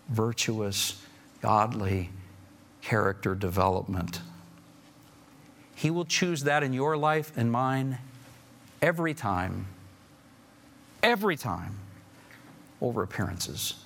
virtuous, 0.09 1.01
godly 1.41 2.09
character 2.81 3.35
development. 3.35 4.21
He 5.75 5.91
will 5.91 6.05
choose 6.05 6.43
that 6.43 6.63
in 6.63 6.73
your 6.73 6.95
life 6.95 7.33
and 7.35 7.51
mine 7.51 7.97
every 8.81 9.13
time, 9.13 9.67
every 11.03 11.35
time, 11.35 11.77
over 12.81 13.03
appearances. 13.03 13.84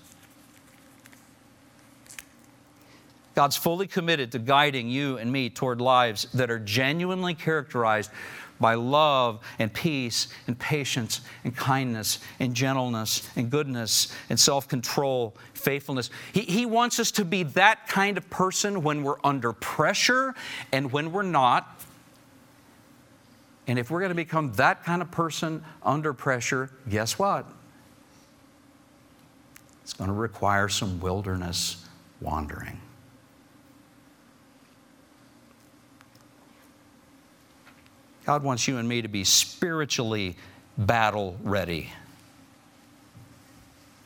God's 3.35 3.55
fully 3.55 3.87
committed 3.87 4.31
to 4.33 4.39
guiding 4.39 4.89
you 4.89 5.17
and 5.17 5.31
me 5.31 5.49
toward 5.49 5.81
lives 5.81 6.27
that 6.33 6.49
are 6.49 6.59
genuinely 6.59 7.33
characterized 7.33 8.11
by 8.59 8.73
love 8.73 9.39
and 9.57 9.73
peace 9.73 10.27
and 10.47 10.59
patience 10.59 11.21
and 11.43 11.55
kindness 11.55 12.19
and 12.39 12.53
gentleness 12.53 13.29
and 13.35 13.49
goodness 13.49 14.13
and 14.29 14.39
self 14.39 14.67
control, 14.67 15.35
faithfulness. 15.53 16.09
He, 16.33 16.41
he 16.41 16.65
wants 16.65 16.99
us 16.99 17.11
to 17.11 17.25
be 17.25 17.43
that 17.43 17.87
kind 17.87 18.17
of 18.17 18.29
person 18.29 18.83
when 18.83 19.03
we're 19.03 19.19
under 19.23 19.53
pressure 19.53 20.35
and 20.71 20.91
when 20.91 21.11
we're 21.11 21.23
not. 21.23 21.81
And 23.67 23.77
if 23.77 23.91
we're 23.91 23.99
going 23.99 24.09
to 24.09 24.15
become 24.15 24.51
that 24.53 24.83
kind 24.83 25.01
of 25.01 25.11
person 25.11 25.63
under 25.83 26.11
pressure, 26.11 26.71
guess 26.89 27.19
what? 27.19 27.45
It's 29.83 29.93
going 29.93 30.07
to 30.09 30.13
require 30.13 30.69
some 30.69 30.99
wilderness 30.99 31.85
wandering. 32.19 32.79
God 38.29 38.43
wants 38.43 38.67
you 38.67 38.77
and 38.77 38.87
me 38.87 39.01
to 39.01 39.07
be 39.07 39.23
spiritually 39.23 40.35
battle 40.77 41.35
ready, 41.41 41.89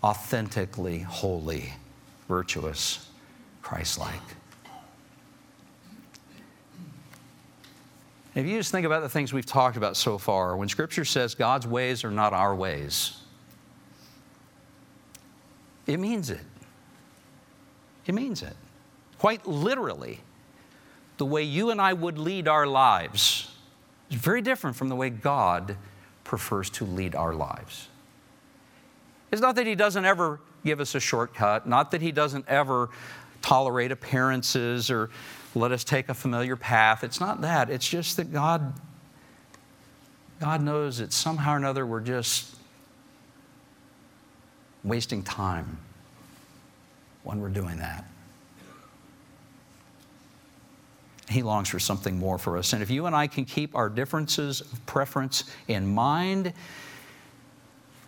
authentically 0.01 0.99
holy, 0.99 1.73
virtuous, 2.29 3.09
Christ 3.61 3.99
like. 3.99 4.21
If 8.33 8.45
you 8.45 8.57
just 8.57 8.71
think 8.71 8.85
about 8.85 9.01
the 9.01 9.09
things 9.09 9.33
we've 9.33 9.45
talked 9.45 9.75
about 9.75 9.97
so 9.97 10.17
far, 10.17 10.55
when 10.55 10.69
Scripture 10.69 11.03
says 11.03 11.35
God's 11.35 11.67
ways 11.67 12.05
are 12.05 12.11
not 12.11 12.31
our 12.31 12.55
ways, 12.55 13.17
it 15.85 15.99
means 15.99 16.29
it. 16.29 16.39
It 18.05 18.15
means 18.15 18.41
it. 18.41 18.55
Quite 19.19 19.45
literally, 19.45 20.21
the 21.17 21.25
way 21.25 21.43
you 21.43 21.71
and 21.71 21.81
I 21.81 21.91
would 21.91 22.17
lead 22.17 22.47
our 22.47 22.65
lives 22.65 23.49
it's 24.09 24.21
very 24.21 24.41
different 24.41 24.75
from 24.75 24.89
the 24.89 24.95
way 24.95 25.09
God 25.09 25.77
prefers 26.23 26.69
to 26.71 26.85
lead 26.85 27.15
our 27.15 27.33
lives. 27.33 27.87
It's 29.31 29.41
not 29.41 29.55
that 29.55 29.65
He 29.65 29.75
doesn't 29.75 30.05
ever 30.05 30.39
give 30.63 30.79
us 30.79 30.95
a 30.95 30.99
shortcut, 30.99 31.67
not 31.67 31.91
that 31.91 32.01
He 32.01 32.11
doesn't 32.11 32.47
ever 32.47 32.89
tolerate 33.41 33.91
appearances 33.91 34.89
or 34.89 35.09
let 35.55 35.71
us 35.71 35.83
take 35.83 36.09
a 36.09 36.13
familiar 36.13 36.55
path. 36.55 37.03
It's 37.03 37.19
not 37.19 37.41
that. 37.41 37.69
It's 37.69 37.87
just 37.87 38.17
that 38.17 38.31
God, 38.31 38.73
God 40.39 40.61
knows 40.61 40.99
that 40.99 41.13
somehow 41.13 41.53
or 41.53 41.57
another 41.57 41.85
we're 41.85 41.99
just 41.99 42.55
wasting 44.83 45.23
time 45.23 45.77
when 47.23 47.39
we're 47.39 47.49
doing 47.49 47.77
that. 47.77 48.05
He 51.33 51.41
longs 51.41 51.67
for 51.67 51.79
something 51.79 52.17
more 52.17 52.37
for 52.37 52.57
us. 52.57 52.73
And 52.73 52.83
if 52.83 52.91
you 52.91 53.07
and 53.07 53.15
I 53.15 53.25
can 53.27 53.43
keep 53.43 53.75
our 53.75 53.89
differences 53.89 54.61
of 54.61 54.85
preference 54.85 55.43
in 55.67 55.93
mind, 55.93 56.53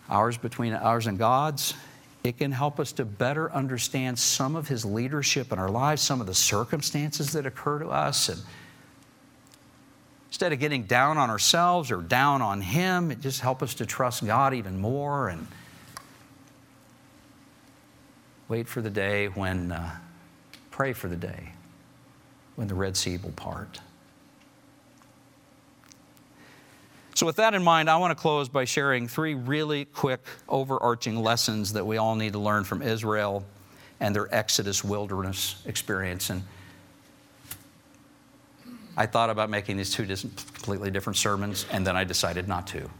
ours 0.08 0.38
between 0.38 0.72
ours 0.72 1.08
and 1.08 1.18
God's, 1.18 1.74
it 2.22 2.38
can 2.38 2.52
help 2.52 2.78
us 2.78 2.92
to 2.92 3.04
better 3.04 3.52
understand 3.52 4.18
some 4.18 4.54
of 4.54 4.68
His 4.68 4.84
leadership 4.84 5.52
in 5.52 5.58
our 5.58 5.68
lives, 5.68 6.02
some 6.02 6.20
of 6.20 6.28
the 6.28 6.34
circumstances 6.34 7.32
that 7.32 7.46
occur 7.46 7.80
to 7.80 7.88
us. 7.88 8.28
And 8.28 8.40
instead 10.28 10.52
of 10.52 10.60
getting 10.60 10.84
down 10.84 11.18
on 11.18 11.28
ourselves 11.28 11.90
or 11.90 12.02
down 12.02 12.42
on 12.42 12.60
Him, 12.60 13.10
it 13.10 13.20
just 13.20 13.40
helps 13.40 13.62
us 13.62 13.74
to 13.74 13.86
trust 13.86 14.24
God 14.24 14.54
even 14.54 14.80
more 14.80 15.28
and 15.28 15.48
wait 18.48 18.68
for 18.68 18.80
the 18.80 18.90
day 18.90 19.26
when, 19.26 19.72
uh, 19.72 19.96
pray 20.70 20.92
for 20.92 21.08
the 21.08 21.16
day 21.16 21.55
when 22.56 22.68
the 22.68 22.74
Red 22.74 22.96
Sea 22.96 23.18
will 23.18 23.32
part. 23.32 23.80
So, 27.14 27.24
with 27.24 27.36
that 27.36 27.54
in 27.54 27.62
mind, 27.62 27.88
I 27.88 27.96
want 27.96 28.10
to 28.10 28.14
close 28.14 28.48
by 28.48 28.66
sharing 28.66 29.08
three 29.08 29.34
really 29.34 29.86
quick, 29.86 30.20
overarching 30.48 31.22
lessons 31.22 31.72
that 31.72 31.86
we 31.86 31.96
all 31.96 32.14
need 32.14 32.34
to 32.34 32.38
learn 32.38 32.64
from 32.64 32.82
Israel 32.82 33.42
and 34.00 34.14
their 34.14 34.34
Exodus 34.34 34.84
wilderness 34.84 35.62
experience. 35.64 36.28
And 36.28 36.42
I 38.98 39.06
thought 39.06 39.30
about 39.30 39.48
making 39.48 39.78
these 39.78 39.90
two 39.90 40.06
completely 40.06 40.90
different 40.90 41.16
sermons, 41.16 41.64
and 41.70 41.86
then 41.86 41.96
I 41.96 42.04
decided 42.04 42.48
not 42.48 42.66
to. 42.68 42.90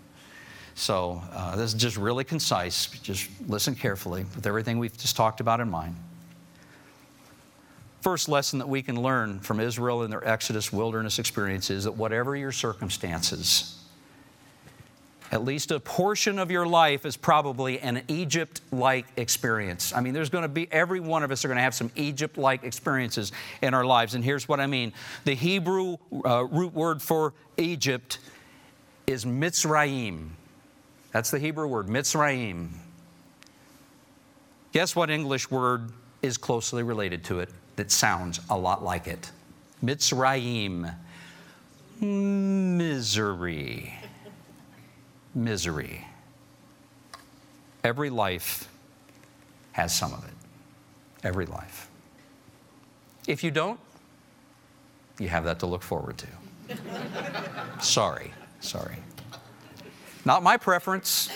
So 0.75 1.23
uh, 1.33 1.57
this 1.57 1.75
is 1.75 1.81
just 1.81 1.97
really 1.97 2.25
concise. 2.25 2.87
Just 3.03 3.29
listen 3.47 3.75
carefully 3.75 4.25
with 4.35 4.47
everything 4.47 4.79
we've 4.79 4.97
just 4.97 5.17
talked 5.17 5.41
about 5.41 5.61
in 5.61 5.71
mind. 5.71 5.97
First 8.07 8.29
lesson 8.29 8.61
that 8.61 8.69
we 8.69 8.83
can 8.83 9.03
learn 9.03 9.41
from 9.41 9.59
Israel 9.59 10.03
and 10.03 10.13
their 10.13 10.25
Exodus 10.25 10.73
wilderness 10.73 11.19
experience 11.19 11.71
is 11.71 11.83
that 11.83 11.97
whatever 11.97 12.37
your 12.37 12.53
circumstances, 12.53 13.83
at 15.33 15.43
least 15.43 15.73
a 15.73 15.81
portion 15.81 16.39
of 16.39 16.49
your 16.49 16.69
life 16.69 17.05
is 17.05 17.17
probably 17.17 17.81
an 17.81 18.05
Egypt 18.07 18.61
like 18.71 19.07
experience. 19.17 19.93
I 19.93 20.03
mean, 20.03 20.15
there's 20.15 20.31
going 20.31 20.43
to 20.43 20.49
be, 20.49 20.71
every 20.71 21.01
one 21.01 21.25
of 21.25 21.33
us 21.33 21.45
are 21.45 21.49
going 21.49 21.57
to 21.57 21.65
have 21.65 21.75
some 21.75 21.91
Egypt 21.97 22.39
like 22.39 22.63
experiences 22.63 23.33
in 23.61 23.75
our 23.75 23.85
lives. 23.85 24.15
And 24.15 24.23
here's 24.23 24.49
what 24.49 24.61
I 24.61 24.69
mean 24.69 24.93
the 25.25 25.35
Hebrew 25.35 25.97
uh, 26.25 26.45
root 26.45 26.75
word 26.75 27.03
for 27.03 27.35
Egypt 27.57 28.21
is 29.09 29.25
Mitzrayim. 29.25 30.29
That's 31.11 31.33
the 31.33 31.41
Hebrew 31.41 31.67
word, 31.67 31.89
Mitzrayim. 31.89 32.69
Guess 34.71 34.95
what 34.95 35.11
English 35.11 35.51
word 35.51 35.91
is 36.23 36.37
closely 36.37 36.85
related 36.85 37.25
to 37.25 37.41
it 37.41 37.51
that 37.77 37.91
sounds 37.91 38.41
a 38.51 38.57
lot 38.57 38.83
like 38.83 39.07
it? 39.07 39.31
Mitzrayim. 39.83 40.95
Misery 42.01 43.95
misery. 45.37 46.05
Every 47.85 48.11
life 48.11 48.69
has 49.73 49.97
some 49.97 50.13
of 50.13 50.25
it. 50.25 50.35
Every 51.23 51.47
life. 51.47 51.89
If 53.29 53.45
you 53.45 53.51
don't, 53.51 53.79
you 55.19 55.29
have 55.29 55.45
that 55.45 55.61
to 55.61 55.67
look 55.67 55.83
forward 55.83 56.17
to. 56.19 56.27
sorry, 57.81 58.33
sorry. 58.61 58.97
Not 60.25 60.43
my 60.43 60.57
preference, 60.57 61.31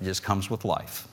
it 0.00 0.04
just 0.04 0.22
comes 0.22 0.50
with 0.50 0.64
life. 0.64 1.08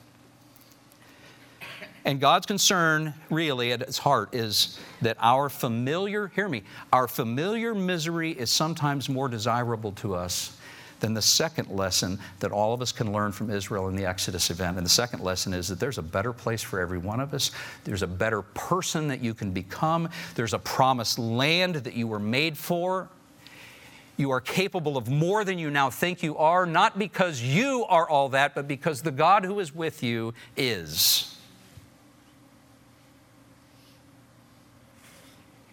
And 2.06 2.22
God's 2.22 2.46
concern, 2.46 3.16
really, 3.32 3.72
at 3.72 3.82
its 3.82 3.98
heart, 3.98 4.36
is 4.36 4.80
that 5.02 5.18
our 5.20 5.50
familiar, 5.50 6.28
hear 6.28 6.48
me, 6.48 6.62
our 6.94 7.08
familiar 7.08 7.74
misery 7.74 8.32
is 8.32 8.52
sometimes 8.52 9.10
more 9.10 9.28
desirable 9.28 9.92
to 9.94 10.14
us 10.14 10.56
than 11.00 11.16
the 11.16 11.22
second 11.22 11.70
lesson 11.70 12.20
that 12.40 12.52
all 12.52 12.74
of 12.74 12.82
us 12.82 12.92
can 12.92 13.12
learn 13.12 13.32
from 13.32 13.50
Israel 13.50 13.90
in 13.90 13.96
the 13.96 14.06
Exodus 14.06 14.52
event, 14.52 14.78
and 14.78 14.86
the 14.86 14.90
second 14.90 15.22
lesson 15.22 15.52
is 15.54 15.68
that 15.68 15.80
there's 15.80 15.98
a 15.98 16.04
better 16.04 16.32
place 16.32 16.62
for 16.62 16.80
every 16.80 17.00
one 17.00 17.20
of 17.20 17.34
us. 17.34 17.52
There's 17.84 18.04
a 18.04 18.08
better 18.08 18.44
person 18.44 19.08
that 19.08 19.22
you 19.22 19.34
can 19.34 19.52
become. 19.52 20.08
There's 20.36 20.54
a 20.54 20.60
promised 20.60 21.18
land 21.18 21.76
that 21.76 21.96
you 21.96 22.08
were 22.08 22.20
made 22.20 22.58
for. 22.58 23.10
You 24.16 24.32
are 24.32 24.40
capable 24.40 24.96
of 24.96 25.10
more 25.10 25.44
than 25.44 25.60
you 25.60 25.70
now 25.70 25.90
think 25.90 26.24
you 26.24 26.38
are, 26.38 26.66
not 26.66 26.98
because 26.98 27.42
you 27.42 27.84
are 27.90 28.08
all 28.08 28.30
that, 28.30 28.56
but 28.56 28.68
because 28.68 29.02
the 29.02 29.12
God 29.12 29.44
who 29.44 29.60
is 29.60 29.76
with 29.76 30.04
you 30.04 30.34
is. 30.56 31.35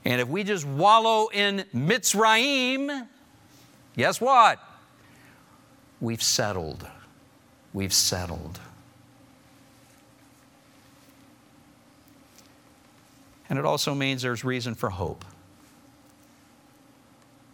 And 0.05 0.21
if 0.21 0.29
we 0.29 0.45
just 0.45 0.67
wallow 0.67 1.29
in 1.33 1.65
Mitzrayim, 1.75 3.07
guess 3.97 4.21
what? 4.21 4.59
we've 6.03 6.23
settled. 6.23 6.87
We've 7.73 7.93
settled. 7.95 8.61
And 13.49 13.59
it 13.59 13.65
also 13.65 13.95
means 13.95 14.21
there's 14.21 14.45
reason 14.45 14.75
for 14.75 14.91
hope. 14.91 15.25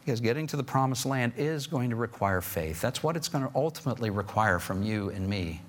Because 0.00 0.20
getting 0.20 0.46
to 0.48 0.56
the 0.56 0.64
promised 0.64 1.04
land 1.04 1.34
is 1.36 1.66
going 1.66 1.90
to 1.90 1.96
require 1.96 2.40
faith. 2.40 2.80
That's 2.80 3.02
what 3.02 3.16
it's 3.16 3.28
going 3.28 3.46
to 3.46 3.50
ultimately 3.54 4.08
require 4.08 4.58
from 4.58 4.82
you 4.82 5.10
and 5.10 5.28
me. 5.28 5.60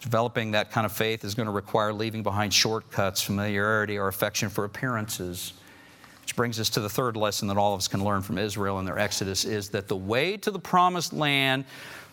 Developing 0.00 0.52
that 0.52 0.70
kind 0.70 0.86
of 0.86 0.92
faith 0.92 1.24
is 1.24 1.34
going 1.34 1.46
to 1.46 1.52
require 1.52 1.92
leaving 1.92 2.22
behind 2.22 2.54
shortcuts, 2.54 3.20
familiarity, 3.22 3.98
or 3.98 4.08
affection 4.08 4.48
for 4.48 4.64
appearances. 4.64 5.52
Which 6.22 6.36
brings 6.36 6.58
us 6.58 6.70
to 6.70 6.80
the 6.80 6.88
third 6.88 7.16
lesson 7.16 7.48
that 7.48 7.56
all 7.56 7.74
of 7.74 7.78
us 7.78 7.88
can 7.88 8.02
learn 8.02 8.22
from 8.22 8.38
Israel 8.38 8.78
and 8.78 8.88
their 8.88 8.98
exodus 8.98 9.44
is 9.44 9.68
that 9.70 9.88
the 9.88 9.96
way 9.96 10.36
to 10.38 10.50
the 10.50 10.58
promised 10.58 11.12
land 11.12 11.64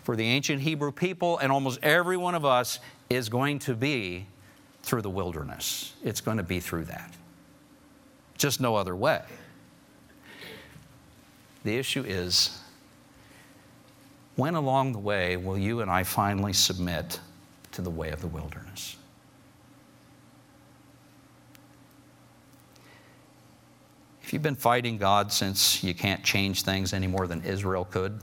for 0.03 0.15
the 0.15 0.25
ancient 0.25 0.61
Hebrew 0.61 0.91
people 0.91 1.37
and 1.37 1.51
almost 1.51 1.79
every 1.83 2.17
one 2.17 2.35
of 2.35 2.45
us 2.45 2.79
is 3.09 3.29
going 3.29 3.59
to 3.59 3.75
be 3.75 4.25
through 4.81 5.01
the 5.01 5.09
wilderness. 5.09 5.93
It's 6.03 6.21
going 6.21 6.37
to 6.37 6.43
be 6.43 6.59
through 6.59 6.85
that. 6.85 7.13
Just 8.37 8.61
no 8.61 8.75
other 8.75 8.95
way. 8.95 9.21
The 11.63 11.77
issue 11.77 12.03
is 12.07 12.57
when 14.35 14.55
along 14.55 14.93
the 14.93 14.99
way 14.99 15.35
will 15.35 15.57
you 15.57 15.81
and 15.81 15.91
I 15.91 16.03
finally 16.03 16.53
submit 16.53 17.19
to 17.77 17.83
the 17.83 17.91
way 17.91 18.09
of 18.09 18.21
the 18.21 18.27
wilderness? 18.27 18.95
If 24.23 24.33
you've 24.33 24.41
been 24.41 24.55
fighting 24.55 24.97
God 24.97 25.31
since 25.31 25.83
you 25.83 25.93
can't 25.93 26.23
change 26.23 26.63
things 26.63 26.91
any 26.91 27.05
more 27.05 27.27
than 27.27 27.43
Israel 27.43 27.85
could, 27.85 28.19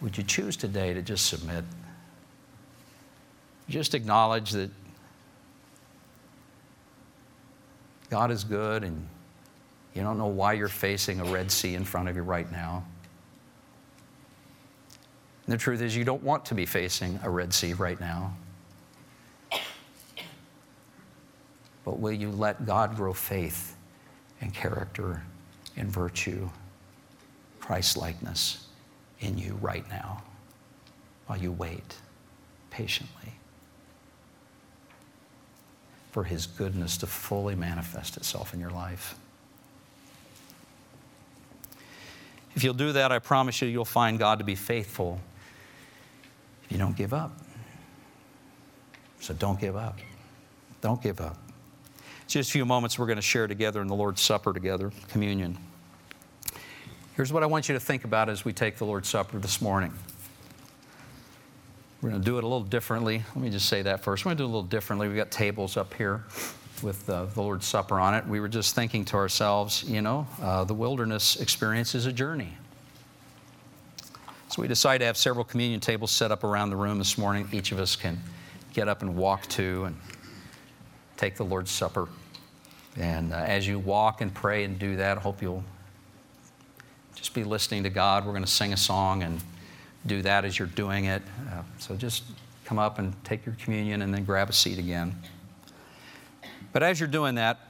would 0.00 0.18
you 0.18 0.24
choose 0.24 0.56
today 0.56 0.94
to 0.94 1.00
just 1.00 1.26
submit? 1.26 1.64
Just 3.68 3.94
acknowledge 3.94 4.50
that 4.50 4.70
God 8.10 8.32
is 8.32 8.42
good 8.42 8.82
and 8.82 9.06
you 9.94 10.02
don't 10.02 10.18
know 10.18 10.26
why 10.26 10.54
you're 10.54 10.66
facing 10.66 11.20
a 11.20 11.24
Red 11.24 11.52
Sea 11.52 11.76
in 11.76 11.84
front 11.84 12.08
of 12.08 12.16
you 12.16 12.22
right 12.22 12.50
now. 12.50 12.84
And 15.46 15.54
the 15.54 15.58
truth 15.58 15.80
is, 15.80 15.94
you 15.94 16.04
don't 16.04 16.24
want 16.24 16.44
to 16.46 16.54
be 16.56 16.66
facing 16.66 17.20
a 17.22 17.30
Red 17.30 17.54
Sea 17.54 17.72
right 17.72 18.00
now. 18.00 18.34
but 21.84 22.00
will 22.00 22.12
you 22.12 22.32
let 22.32 22.66
God 22.66 22.96
grow 22.96 23.12
faith 23.12 23.76
and 24.40 24.52
character 24.52 25.22
and 25.76 25.88
virtue, 25.88 26.50
Christ 27.60 27.96
likeness 27.96 28.66
in 29.20 29.38
you 29.38 29.56
right 29.62 29.88
now 29.88 30.24
while 31.26 31.38
you 31.38 31.52
wait 31.52 31.94
patiently 32.70 33.34
for 36.10 36.24
His 36.24 36.46
goodness 36.46 36.96
to 36.98 37.06
fully 37.06 37.54
manifest 37.54 38.16
itself 38.16 38.52
in 38.52 38.58
your 38.58 38.70
life? 38.70 39.14
If 42.56 42.64
you'll 42.64 42.74
do 42.74 42.92
that, 42.94 43.12
I 43.12 43.20
promise 43.20 43.62
you, 43.62 43.68
you'll 43.68 43.84
find 43.84 44.18
God 44.18 44.38
to 44.38 44.44
be 44.44 44.56
faithful 44.56 45.20
you 46.76 46.82
don't 46.82 46.94
give 46.94 47.14
up. 47.14 47.32
So 49.20 49.32
don't 49.32 49.58
give 49.58 49.76
up. 49.76 49.98
Don't 50.82 51.02
give 51.02 51.22
up. 51.22 51.38
Just 52.26 52.50
a 52.50 52.52
few 52.52 52.66
moments 52.66 52.98
we're 52.98 53.06
going 53.06 53.16
to 53.16 53.22
share 53.22 53.46
together 53.46 53.80
in 53.80 53.88
the 53.88 53.94
Lord's 53.94 54.20
Supper 54.20 54.52
together, 54.52 54.92
communion. 55.08 55.56
Here's 57.14 57.32
what 57.32 57.42
I 57.42 57.46
want 57.46 57.70
you 57.70 57.72
to 57.72 57.80
think 57.80 58.04
about 58.04 58.28
as 58.28 58.44
we 58.44 58.52
take 58.52 58.76
the 58.76 58.84
Lord's 58.84 59.08
Supper 59.08 59.38
this 59.38 59.62
morning. 59.62 59.90
We're 62.02 62.10
going 62.10 62.20
to 62.20 62.26
do 62.26 62.36
it 62.36 62.44
a 62.44 62.46
little 62.46 62.60
differently. 62.60 63.24
Let 63.34 63.42
me 63.42 63.48
just 63.48 63.70
say 63.70 63.80
that 63.80 64.04
first. 64.04 64.26
We're 64.26 64.34
going 64.34 64.36
to 64.36 64.42
do 64.42 64.44
it 64.44 64.50
a 64.50 64.54
little 64.54 64.62
differently. 64.68 65.08
We've 65.08 65.16
got 65.16 65.30
tables 65.30 65.78
up 65.78 65.94
here 65.94 66.24
with 66.82 67.08
uh, 67.08 67.24
the 67.24 67.40
Lord's 67.40 67.64
Supper 67.64 67.98
on 67.98 68.12
it. 68.12 68.26
We 68.26 68.38
were 68.38 68.48
just 68.48 68.74
thinking 68.74 69.06
to 69.06 69.16
ourselves, 69.16 69.82
you 69.84 70.02
know, 70.02 70.26
uh, 70.42 70.64
the 70.64 70.74
wilderness 70.74 71.36
experience 71.36 71.94
is 71.94 72.04
a 72.04 72.12
journey. 72.12 72.52
So 74.56 74.62
we 74.62 74.68
decided 74.68 75.00
to 75.00 75.04
have 75.04 75.18
several 75.18 75.44
communion 75.44 75.80
tables 75.80 76.10
set 76.10 76.32
up 76.32 76.42
around 76.42 76.70
the 76.70 76.76
room 76.76 76.96
this 76.96 77.18
morning. 77.18 77.46
Each 77.52 77.72
of 77.72 77.78
us 77.78 77.94
can 77.94 78.18
get 78.72 78.88
up 78.88 79.02
and 79.02 79.14
walk 79.14 79.46
to 79.48 79.84
and 79.84 79.94
take 81.18 81.36
the 81.36 81.44
Lord's 81.44 81.70
Supper. 81.70 82.08
And 82.96 83.34
uh, 83.34 83.36
as 83.36 83.68
you 83.68 83.78
walk 83.78 84.22
and 84.22 84.32
pray 84.32 84.64
and 84.64 84.78
do 84.78 84.96
that, 84.96 85.18
I 85.18 85.20
hope 85.20 85.42
you'll 85.42 85.62
just 87.14 87.34
be 87.34 87.44
listening 87.44 87.82
to 87.82 87.90
God. 87.90 88.24
We're 88.24 88.32
going 88.32 88.46
to 88.46 88.50
sing 88.50 88.72
a 88.72 88.78
song 88.78 89.24
and 89.24 89.42
do 90.06 90.22
that 90.22 90.46
as 90.46 90.58
you're 90.58 90.68
doing 90.68 91.04
it. 91.04 91.20
Uh, 91.52 91.60
so 91.78 91.94
just 91.94 92.24
come 92.64 92.78
up 92.78 92.98
and 92.98 93.12
take 93.24 93.44
your 93.44 93.56
communion 93.56 94.00
and 94.00 94.14
then 94.14 94.24
grab 94.24 94.48
a 94.48 94.54
seat 94.54 94.78
again. 94.78 95.14
But 96.72 96.82
as 96.82 96.98
you're 96.98 97.10
doing 97.10 97.34
that, 97.34 97.60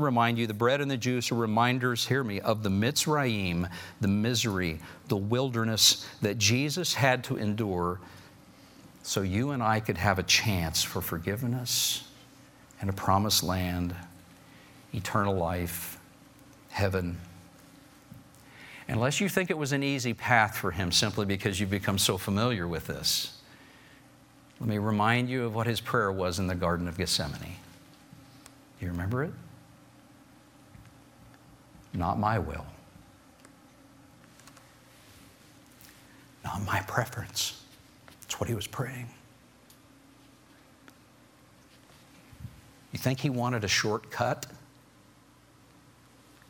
to 0.00 0.04
remind 0.04 0.38
you 0.38 0.46
the 0.46 0.54
bread 0.54 0.80
and 0.80 0.90
the 0.90 0.96
juice 0.96 1.30
are 1.32 1.36
reminders, 1.36 2.06
hear 2.06 2.24
me, 2.24 2.40
of 2.40 2.62
the 2.62 2.68
Mitzrayim, 2.68 3.70
the 4.00 4.08
misery, 4.08 4.80
the 5.08 5.16
wilderness 5.16 6.06
that 6.22 6.38
Jesus 6.38 6.94
had 6.94 7.24
to 7.24 7.36
endure 7.36 8.00
so 9.02 9.22
you 9.22 9.50
and 9.50 9.62
I 9.62 9.80
could 9.80 9.98
have 9.98 10.18
a 10.18 10.22
chance 10.22 10.82
for 10.82 11.00
forgiveness 11.00 12.08
and 12.80 12.88
a 12.88 12.92
promised 12.92 13.42
land, 13.42 13.94
eternal 14.94 15.34
life, 15.34 15.98
heaven. 16.70 17.18
Unless 18.88 19.20
you 19.20 19.28
think 19.28 19.50
it 19.50 19.58
was 19.58 19.72
an 19.72 19.82
easy 19.82 20.14
path 20.14 20.56
for 20.56 20.70
him 20.70 20.92
simply 20.92 21.24
because 21.24 21.58
you've 21.58 21.70
become 21.70 21.98
so 21.98 22.16
familiar 22.18 22.66
with 22.66 22.86
this, 22.86 23.38
let 24.60 24.68
me 24.68 24.78
remind 24.78 25.28
you 25.28 25.44
of 25.44 25.54
what 25.54 25.66
his 25.66 25.80
prayer 25.80 26.12
was 26.12 26.38
in 26.38 26.46
the 26.46 26.54
Garden 26.54 26.86
of 26.86 26.96
Gethsemane. 26.96 27.56
Do 28.78 28.86
you 28.86 28.92
remember 28.92 29.24
it? 29.24 29.32
Not 31.94 32.18
my 32.18 32.38
will. 32.38 32.66
Not 36.44 36.64
my 36.64 36.80
preference. 36.80 37.62
That's 38.22 38.40
what 38.40 38.48
he 38.48 38.54
was 38.54 38.66
praying. 38.66 39.08
You 42.92 42.98
think 42.98 43.20
he 43.20 43.30
wanted 43.30 43.64
a 43.64 43.68
shortcut? 43.68 44.46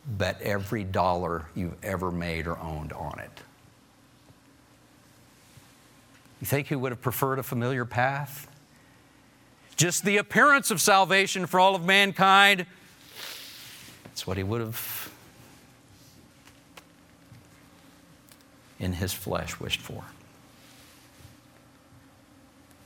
Bet 0.06 0.40
every 0.42 0.82
dollar 0.82 1.46
you've 1.54 1.76
ever 1.84 2.10
made 2.10 2.46
or 2.46 2.58
owned 2.58 2.92
on 2.92 3.18
it. 3.20 3.40
You 6.40 6.46
think 6.46 6.66
he 6.66 6.74
would 6.74 6.90
have 6.90 7.00
preferred 7.00 7.38
a 7.38 7.44
familiar 7.44 7.84
path? 7.84 8.48
Just 9.76 10.04
the 10.04 10.16
appearance 10.16 10.72
of 10.72 10.80
salvation 10.80 11.46
for 11.46 11.60
all 11.60 11.76
of 11.76 11.84
mankind. 11.84 12.66
That's 14.04 14.26
what 14.26 14.36
he 14.36 14.42
would 14.42 14.60
have, 14.60 15.01
in 18.82 18.92
his 18.92 19.12
flesh, 19.12 19.58
wished 19.60 19.80
for. 19.80 20.04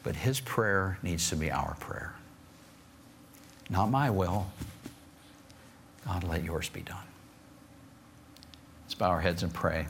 But 0.03 0.15
his 0.15 0.39
prayer 0.39 0.99
needs 1.03 1.31
to 1.31 1.37
be 1.37 1.51
our 1.51 1.75
prayer. 1.81 2.15
Not 3.69 3.91
my 3.91 4.11
will. 4.11 4.47
God, 6.07 6.23
let 6.23 6.45
yours 6.45 6.69
be 6.69 6.83
done. 6.83 7.03
Let's 8.85 8.95
bow 8.95 9.09
our 9.09 9.21
heads 9.21 9.43
and 9.43 9.53
pray. 9.53 9.87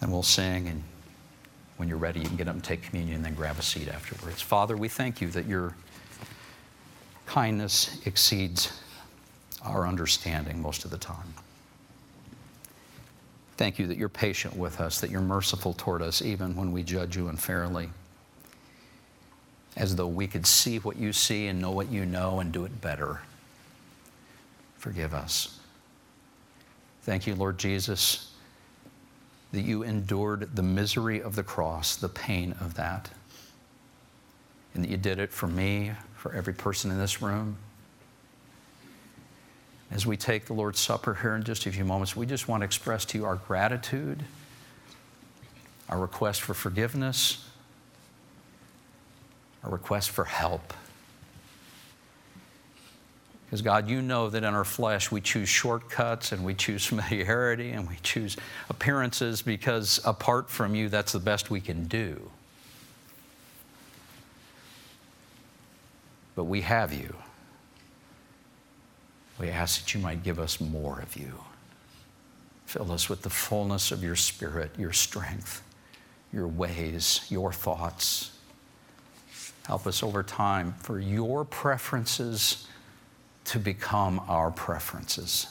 And 0.00 0.12
we'll 0.12 0.22
sing. 0.22 0.68
And 0.68 0.84
when 1.78 1.88
you're 1.88 1.98
ready, 1.98 2.20
you 2.20 2.26
can 2.26 2.36
get 2.36 2.46
up 2.46 2.54
and 2.54 2.62
take 2.62 2.82
communion 2.82 3.16
and 3.16 3.24
then 3.24 3.34
grab 3.34 3.58
a 3.58 3.62
seat 3.62 3.88
afterwards. 3.88 4.40
Father, 4.40 4.76
we 4.76 4.88
thank 4.88 5.20
you 5.20 5.28
that 5.30 5.46
your 5.46 5.74
kindness 7.26 8.00
exceeds 8.04 8.80
our 9.62 9.86
understanding 9.86 10.62
most 10.62 10.84
of 10.84 10.90
the 10.90 10.98
time. 10.98 11.34
Thank 13.60 13.78
you 13.78 13.88
that 13.88 13.98
you're 13.98 14.08
patient 14.08 14.56
with 14.56 14.80
us, 14.80 15.02
that 15.02 15.10
you're 15.10 15.20
merciful 15.20 15.74
toward 15.74 16.00
us, 16.00 16.22
even 16.22 16.56
when 16.56 16.72
we 16.72 16.82
judge 16.82 17.14
you 17.14 17.28
unfairly 17.28 17.90
as 19.76 19.96
though 19.96 20.06
we 20.06 20.26
could 20.26 20.46
see 20.46 20.78
what 20.78 20.96
you 20.96 21.12
see 21.12 21.46
and 21.46 21.60
know 21.60 21.70
what 21.70 21.92
you 21.92 22.06
know 22.06 22.40
and 22.40 22.52
do 22.52 22.64
it 22.64 22.80
better. 22.80 23.20
Forgive 24.78 25.12
us. 25.12 25.60
Thank 27.02 27.26
you, 27.26 27.34
Lord 27.34 27.58
Jesus, 27.58 28.32
that 29.52 29.60
you 29.60 29.82
endured 29.82 30.56
the 30.56 30.62
misery 30.62 31.20
of 31.20 31.36
the 31.36 31.42
cross, 31.42 31.96
the 31.96 32.08
pain 32.08 32.54
of 32.62 32.72
that, 32.76 33.10
and 34.72 34.82
that 34.82 34.88
you 34.88 34.96
did 34.96 35.18
it 35.18 35.30
for 35.30 35.48
me, 35.48 35.92
for 36.16 36.32
every 36.32 36.54
person 36.54 36.90
in 36.90 36.96
this 36.96 37.20
room. 37.20 37.58
As 39.90 40.06
we 40.06 40.16
take 40.16 40.46
the 40.46 40.52
Lord's 40.52 40.78
Supper 40.78 41.14
here 41.14 41.34
in 41.34 41.42
just 41.42 41.66
a 41.66 41.72
few 41.72 41.84
moments, 41.84 42.14
we 42.14 42.26
just 42.26 42.46
want 42.46 42.60
to 42.60 42.64
express 42.64 43.04
to 43.06 43.18
you 43.18 43.24
our 43.24 43.36
gratitude, 43.36 44.24
our 45.88 45.98
request 45.98 46.42
for 46.42 46.54
forgiveness 46.54 47.44
our 49.64 49.70
request 49.70 50.10
for 50.10 50.24
help. 50.24 50.74
Because, 53.44 53.62
God, 53.62 53.88
you 53.88 54.00
know 54.00 54.30
that 54.30 54.44
in 54.44 54.54
our 54.54 54.64
flesh 54.64 55.10
we 55.10 55.20
choose 55.20 55.48
shortcuts 55.48 56.32
and 56.32 56.44
we 56.44 56.54
choose 56.54 56.86
familiarity 56.86 57.70
and 57.70 57.88
we 57.88 57.96
choose 58.02 58.36
appearances 58.68 59.42
because 59.42 60.00
apart 60.04 60.48
from 60.48 60.74
you, 60.74 60.88
that's 60.88 61.12
the 61.12 61.18
best 61.18 61.50
we 61.50 61.60
can 61.60 61.86
do. 61.86 62.30
But 66.36 66.44
we 66.44 66.60
have 66.62 66.92
you. 66.92 67.14
We 69.40 69.48
ask 69.48 69.80
that 69.80 69.94
you 69.94 70.00
might 70.00 70.22
give 70.22 70.38
us 70.38 70.60
more 70.60 71.00
of 71.00 71.16
you. 71.16 71.32
Fill 72.66 72.92
us 72.92 73.08
with 73.08 73.22
the 73.22 73.30
fullness 73.30 73.90
of 73.90 74.04
your 74.04 74.14
spirit, 74.14 74.70
your 74.78 74.92
strength, 74.92 75.62
your 76.32 76.46
ways, 76.46 77.26
your 77.30 77.52
thoughts 77.52 78.30
Help 79.70 79.86
us 79.86 80.02
over 80.02 80.24
time 80.24 80.74
for 80.80 80.98
your 80.98 81.44
preferences 81.44 82.66
to 83.44 83.58
become 83.60 84.20
our 84.26 84.50
preferences. 84.50 85.46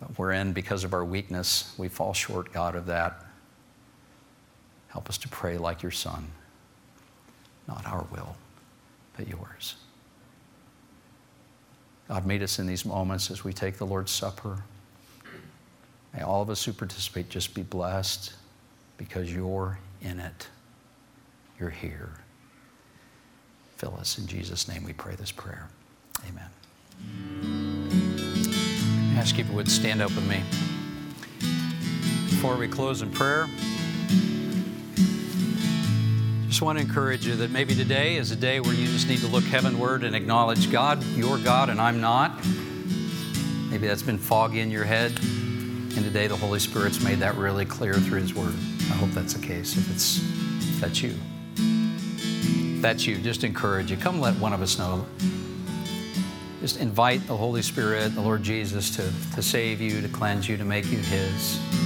But 0.00 0.16
we're 0.16 0.30
in 0.30 0.52
because 0.52 0.84
of 0.84 0.92
our 0.94 1.04
weakness. 1.04 1.74
We 1.78 1.88
fall 1.88 2.12
short, 2.12 2.52
God, 2.52 2.76
of 2.76 2.86
that. 2.86 3.24
Help 4.86 5.08
us 5.08 5.18
to 5.18 5.28
pray 5.28 5.58
like 5.58 5.82
your 5.82 5.90
Son. 5.90 6.28
Not 7.66 7.84
our 7.84 8.06
will, 8.12 8.36
but 9.16 9.26
yours. 9.26 9.74
God, 12.08 12.26
meet 12.26 12.42
us 12.42 12.58
in 12.58 12.66
these 12.66 12.84
moments 12.84 13.30
as 13.30 13.42
we 13.42 13.52
take 13.52 13.78
the 13.78 13.86
Lord's 13.86 14.12
Supper. 14.12 14.62
May 16.14 16.22
all 16.22 16.40
of 16.40 16.50
us 16.50 16.64
who 16.64 16.72
participate 16.72 17.28
just 17.28 17.54
be 17.54 17.62
blessed 17.62 18.32
because 18.96 19.32
you're 19.32 19.78
in 20.00 20.20
it. 20.20 20.48
You're 21.58 21.70
here. 21.70 22.10
Fill 23.76 23.96
us. 23.98 24.18
In 24.18 24.26
Jesus' 24.26 24.68
name 24.68 24.84
we 24.84 24.92
pray 24.92 25.14
this 25.16 25.32
prayer. 25.32 25.68
Amen. 26.28 26.48
I 29.14 29.18
ask 29.18 29.36
you 29.36 29.44
if 29.44 29.50
you 29.50 29.56
would 29.56 29.70
stand 29.70 30.00
up 30.00 30.14
with 30.14 30.26
me. 30.28 30.42
Before 32.30 32.56
we 32.56 32.68
close 32.68 33.02
in 33.02 33.10
prayer, 33.10 33.48
just 36.46 36.62
want 36.62 36.78
to 36.78 36.84
encourage 36.84 37.26
you 37.26 37.34
that 37.36 37.50
maybe 37.50 37.74
today 37.74 38.16
is 38.16 38.30
a 38.30 38.36
day 38.36 38.60
where 38.60 38.72
you 38.72 38.86
just 38.86 39.08
need 39.08 39.18
to 39.18 39.26
look 39.26 39.44
heavenward 39.44 40.04
and 40.04 40.14
acknowledge 40.14 40.70
God, 40.70 41.02
you're 41.14 41.38
God, 41.38 41.70
and 41.70 41.80
I'm 41.80 42.00
not. 42.00 42.40
Maybe 43.68 43.88
that's 43.88 44.02
been 44.02 44.18
foggy 44.18 44.60
in 44.60 44.70
your 44.70 44.84
head. 44.84 45.10
And 45.20 46.04
today 46.04 46.26
the 46.26 46.36
Holy 46.36 46.60
Spirit's 46.60 47.02
made 47.02 47.18
that 47.18 47.34
really 47.36 47.64
clear 47.64 47.94
through 47.94 48.20
His 48.20 48.34
Word. 48.34 48.54
I 48.90 48.94
hope 48.94 49.10
that's 49.10 49.34
the 49.34 49.44
case. 49.44 49.76
If 49.76 49.90
it's 49.90 50.18
if 50.18 50.80
that's 50.80 51.02
you, 51.02 51.14
if 51.56 52.82
that's 52.82 53.06
you, 53.06 53.18
just 53.18 53.42
encourage 53.42 53.90
you. 53.90 53.96
Come 53.96 54.20
let 54.20 54.34
one 54.36 54.52
of 54.52 54.62
us 54.62 54.78
know. 54.78 55.04
Just 56.60 56.78
invite 56.78 57.26
the 57.26 57.36
Holy 57.36 57.62
Spirit, 57.62 58.14
the 58.14 58.20
Lord 58.20 58.42
Jesus, 58.42 58.94
to, 58.96 59.10
to 59.34 59.42
save 59.42 59.80
you, 59.80 60.00
to 60.00 60.08
cleanse 60.08 60.48
you, 60.48 60.56
to 60.56 60.64
make 60.64 60.86
you 60.86 60.98
His. 60.98 61.85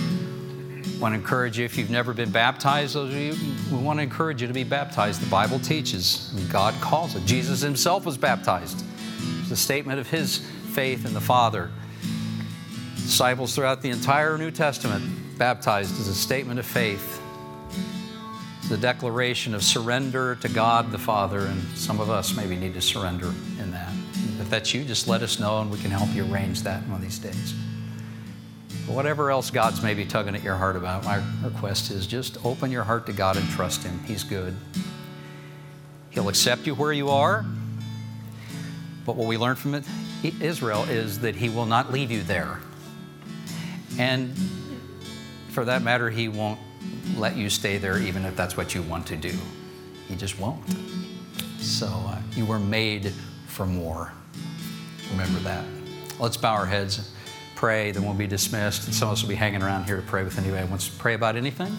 Want 1.01 1.15
to 1.15 1.19
encourage 1.19 1.59
you 1.59 1.65
if 1.65 1.79
you've 1.79 1.89
never 1.89 2.13
been 2.13 2.31
baptized, 2.31 2.95
those 2.95 3.15
of 3.15 3.19
you, 3.19 3.35
we 3.75 3.83
want 3.83 3.99
to 3.99 4.03
encourage 4.03 4.43
you 4.43 4.49
to 4.49 4.53
be 4.53 4.65
baptized. 4.65 5.23
The 5.23 5.31
Bible 5.31 5.59
teaches, 5.59 6.31
God 6.53 6.75
calls 6.83 7.17
it. 7.17 7.25
Jesus 7.25 7.63
Himself 7.63 8.05
was 8.05 8.19
baptized. 8.19 8.85
It's 9.41 9.51
a 9.51 9.57
statement 9.57 9.99
of 9.99 10.11
His 10.11 10.39
faith 10.73 11.07
in 11.07 11.15
the 11.15 11.21
Father. 11.21 11.71
Disciples 12.97 13.55
throughout 13.55 13.81
the 13.81 13.89
entire 13.89 14.37
New 14.37 14.51
Testament 14.51 15.39
baptized 15.39 15.99
as 15.99 16.07
a 16.07 16.15
statement 16.15 16.61
of 16.61 16.67
faith, 16.67 17.19
It's 18.59 18.69
the 18.69 18.77
declaration 18.77 19.55
of 19.55 19.63
surrender 19.63 20.35
to 20.43 20.51
God 20.51 20.93
the 20.93 20.99
Father, 20.99 21.47
and 21.47 21.63
some 21.79 21.99
of 21.99 22.11
us 22.11 22.37
maybe 22.37 22.57
need 22.57 22.75
to 22.75 22.83
surrender 22.83 23.29
in 23.59 23.71
that. 23.71 23.91
If 24.39 24.51
that's 24.51 24.75
you, 24.75 24.85
just 24.85 25.09
let 25.09 25.23
us 25.23 25.41
know 25.41 25.63
and 25.63 25.71
we 25.71 25.79
can 25.79 25.91
help 25.91 26.15
you 26.15 26.31
arrange 26.31 26.61
that 26.63 26.83
one 26.83 26.97
of 26.97 27.03
these 27.03 27.19
days. 27.19 27.55
Whatever 28.90 29.31
else 29.31 29.50
God's 29.50 29.83
maybe 29.83 30.05
tugging 30.05 30.35
at 30.35 30.42
your 30.42 30.57
heart 30.57 30.74
about, 30.74 31.05
my 31.05 31.22
request 31.42 31.90
is 31.90 32.07
just 32.07 32.44
open 32.44 32.72
your 32.72 32.83
heart 32.83 33.07
to 33.07 33.12
God 33.12 33.37
and 33.37 33.48
trust 33.50 33.85
Him. 33.85 33.98
He's 34.05 34.24
good. 34.24 34.57
He'll 36.11 36.29
accept 36.29 36.66
you 36.66 36.74
where 36.74 36.92
you 36.92 37.09
are. 37.09 37.44
But 39.07 39.16
what 39.16 39.29
we 39.29 39.38
learned 39.38 39.59
from 39.59 39.74
it, 39.74 39.85
Israel 40.40 40.83
is 40.85 41.20
that 41.20 41.37
He 41.37 41.48
will 41.48 41.66
not 41.66 41.92
leave 41.92 42.11
you 42.11 42.22
there. 42.22 42.59
And 43.98 44.37
for 45.50 45.64
that 45.64 45.83
matter, 45.83 46.11
He 46.11 46.29
won't 46.29 46.59
let 47.16 47.37
you 47.37 47.48
stay 47.48 47.79
there 47.79 47.98
even 47.98 48.24
if 48.24 48.37
that's 48.37 48.57
what 48.57 48.74
you 48.74 48.83
want 48.83 49.07
to 49.07 49.16
do. 49.16 49.33
He 50.09 50.16
just 50.16 50.38
won't. 50.40 50.62
So 51.59 51.87
uh, 51.87 52.18
you 52.35 52.44
were 52.44 52.59
made 52.59 53.12
for 53.46 53.66
more. 53.66 54.12
Remember 55.12 55.38
that. 55.40 55.65
Let's 56.19 56.37
bow 56.37 56.54
our 56.54 56.67
heads, 56.67 57.12
pray, 57.61 57.90
then 57.90 58.02
we'll 58.02 58.15
be 58.15 58.27
dismissed. 58.27 58.87
And 58.87 58.94
some 58.94 59.08
of 59.08 59.13
us 59.13 59.23
will 59.23 59.29
be 59.29 59.35
hanging 59.35 59.63
around 59.63 59.85
here 59.85 59.96
to 59.96 60.02
pray 60.02 60.25
with 60.25 60.38
anybody 60.38 60.63
who 60.63 60.69
wants 60.69 60.88
to 60.88 60.96
pray 60.96 61.13
about 61.13 61.37
anything. 61.37 61.77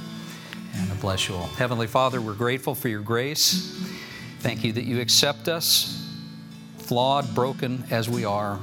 And 0.75 0.91
I 0.91 0.95
bless 0.97 1.27
you 1.27 1.33
all. 1.33 1.47
Heavenly 1.47 1.87
Father, 1.87 2.21
we're 2.21 2.35
grateful 2.35 2.75
for 2.75 2.87
your 2.87 3.01
grace. 3.01 3.83
Thank 4.41 4.63
you 4.63 4.73
that 4.73 4.83
you 4.83 5.01
accept 5.01 5.47
us, 5.47 6.07
flawed, 6.77 7.33
broken 7.33 7.83
as 7.89 8.07
we 8.07 8.25
are. 8.25 8.59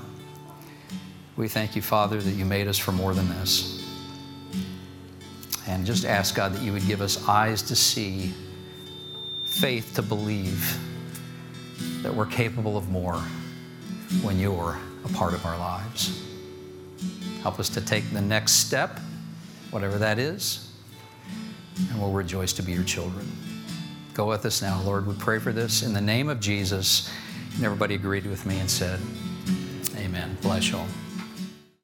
We 1.37 1.49
thank 1.49 1.75
you, 1.75 1.83
Father, 1.83 2.23
that 2.23 2.31
you 2.31 2.45
made 2.45 2.69
us 2.69 2.79
for 2.79 2.93
more 2.93 3.15
than 3.15 3.29
this 3.29 3.85
and 5.67 5.85
just 5.85 6.05
ask 6.05 6.37
God 6.37 6.55
that 6.55 6.63
you 6.63 6.73
would 6.73 6.87
give 6.87 7.01
us 7.01 7.29
eyes 7.29 7.63
to 7.63 7.75
see, 7.75 8.33
faith 9.45 9.93
to 9.97 10.03
believe 10.03 10.79
that 12.05 12.15
we're 12.15 12.27
capable 12.27 12.77
of 12.77 12.89
more 12.91 13.21
when 14.23 14.39
you're 14.39 14.79
a 15.05 15.09
part 15.09 15.35
of 15.35 15.45
our 15.45 15.59
lives. 15.59 16.28
Help 17.43 17.59
us 17.61 17.69
to 17.71 17.81
take 17.81 18.11
the 18.11 18.21
next 18.21 18.53
step, 18.53 18.99
whatever 19.71 19.99
that 19.99 20.19
is, 20.19 20.73
and 21.91 22.01
we'll 22.01 22.13
rejoice 22.13 22.53
to 22.55 22.63
be 22.63 22.73
your 22.73 22.85
children. 22.85 23.31
Go 24.15 24.27
with 24.27 24.45
us 24.45 24.61
now, 24.61 24.81
Lord. 24.83 25.07
We 25.07 25.15
pray 25.15 25.39
for 25.39 25.53
this 25.53 25.83
in 25.83 25.93
the 25.93 26.01
name 26.01 26.29
of 26.29 26.41
Jesus. 26.41 27.09
And 27.55 27.65
everybody 27.65 27.95
agreed 27.95 28.27
with 28.27 28.47
me 28.47 28.59
and 28.59 28.71
said, 28.71 29.01
Amen. 29.97 30.37
Bless 30.43 30.71
you 30.71 30.79
all. 30.79 30.87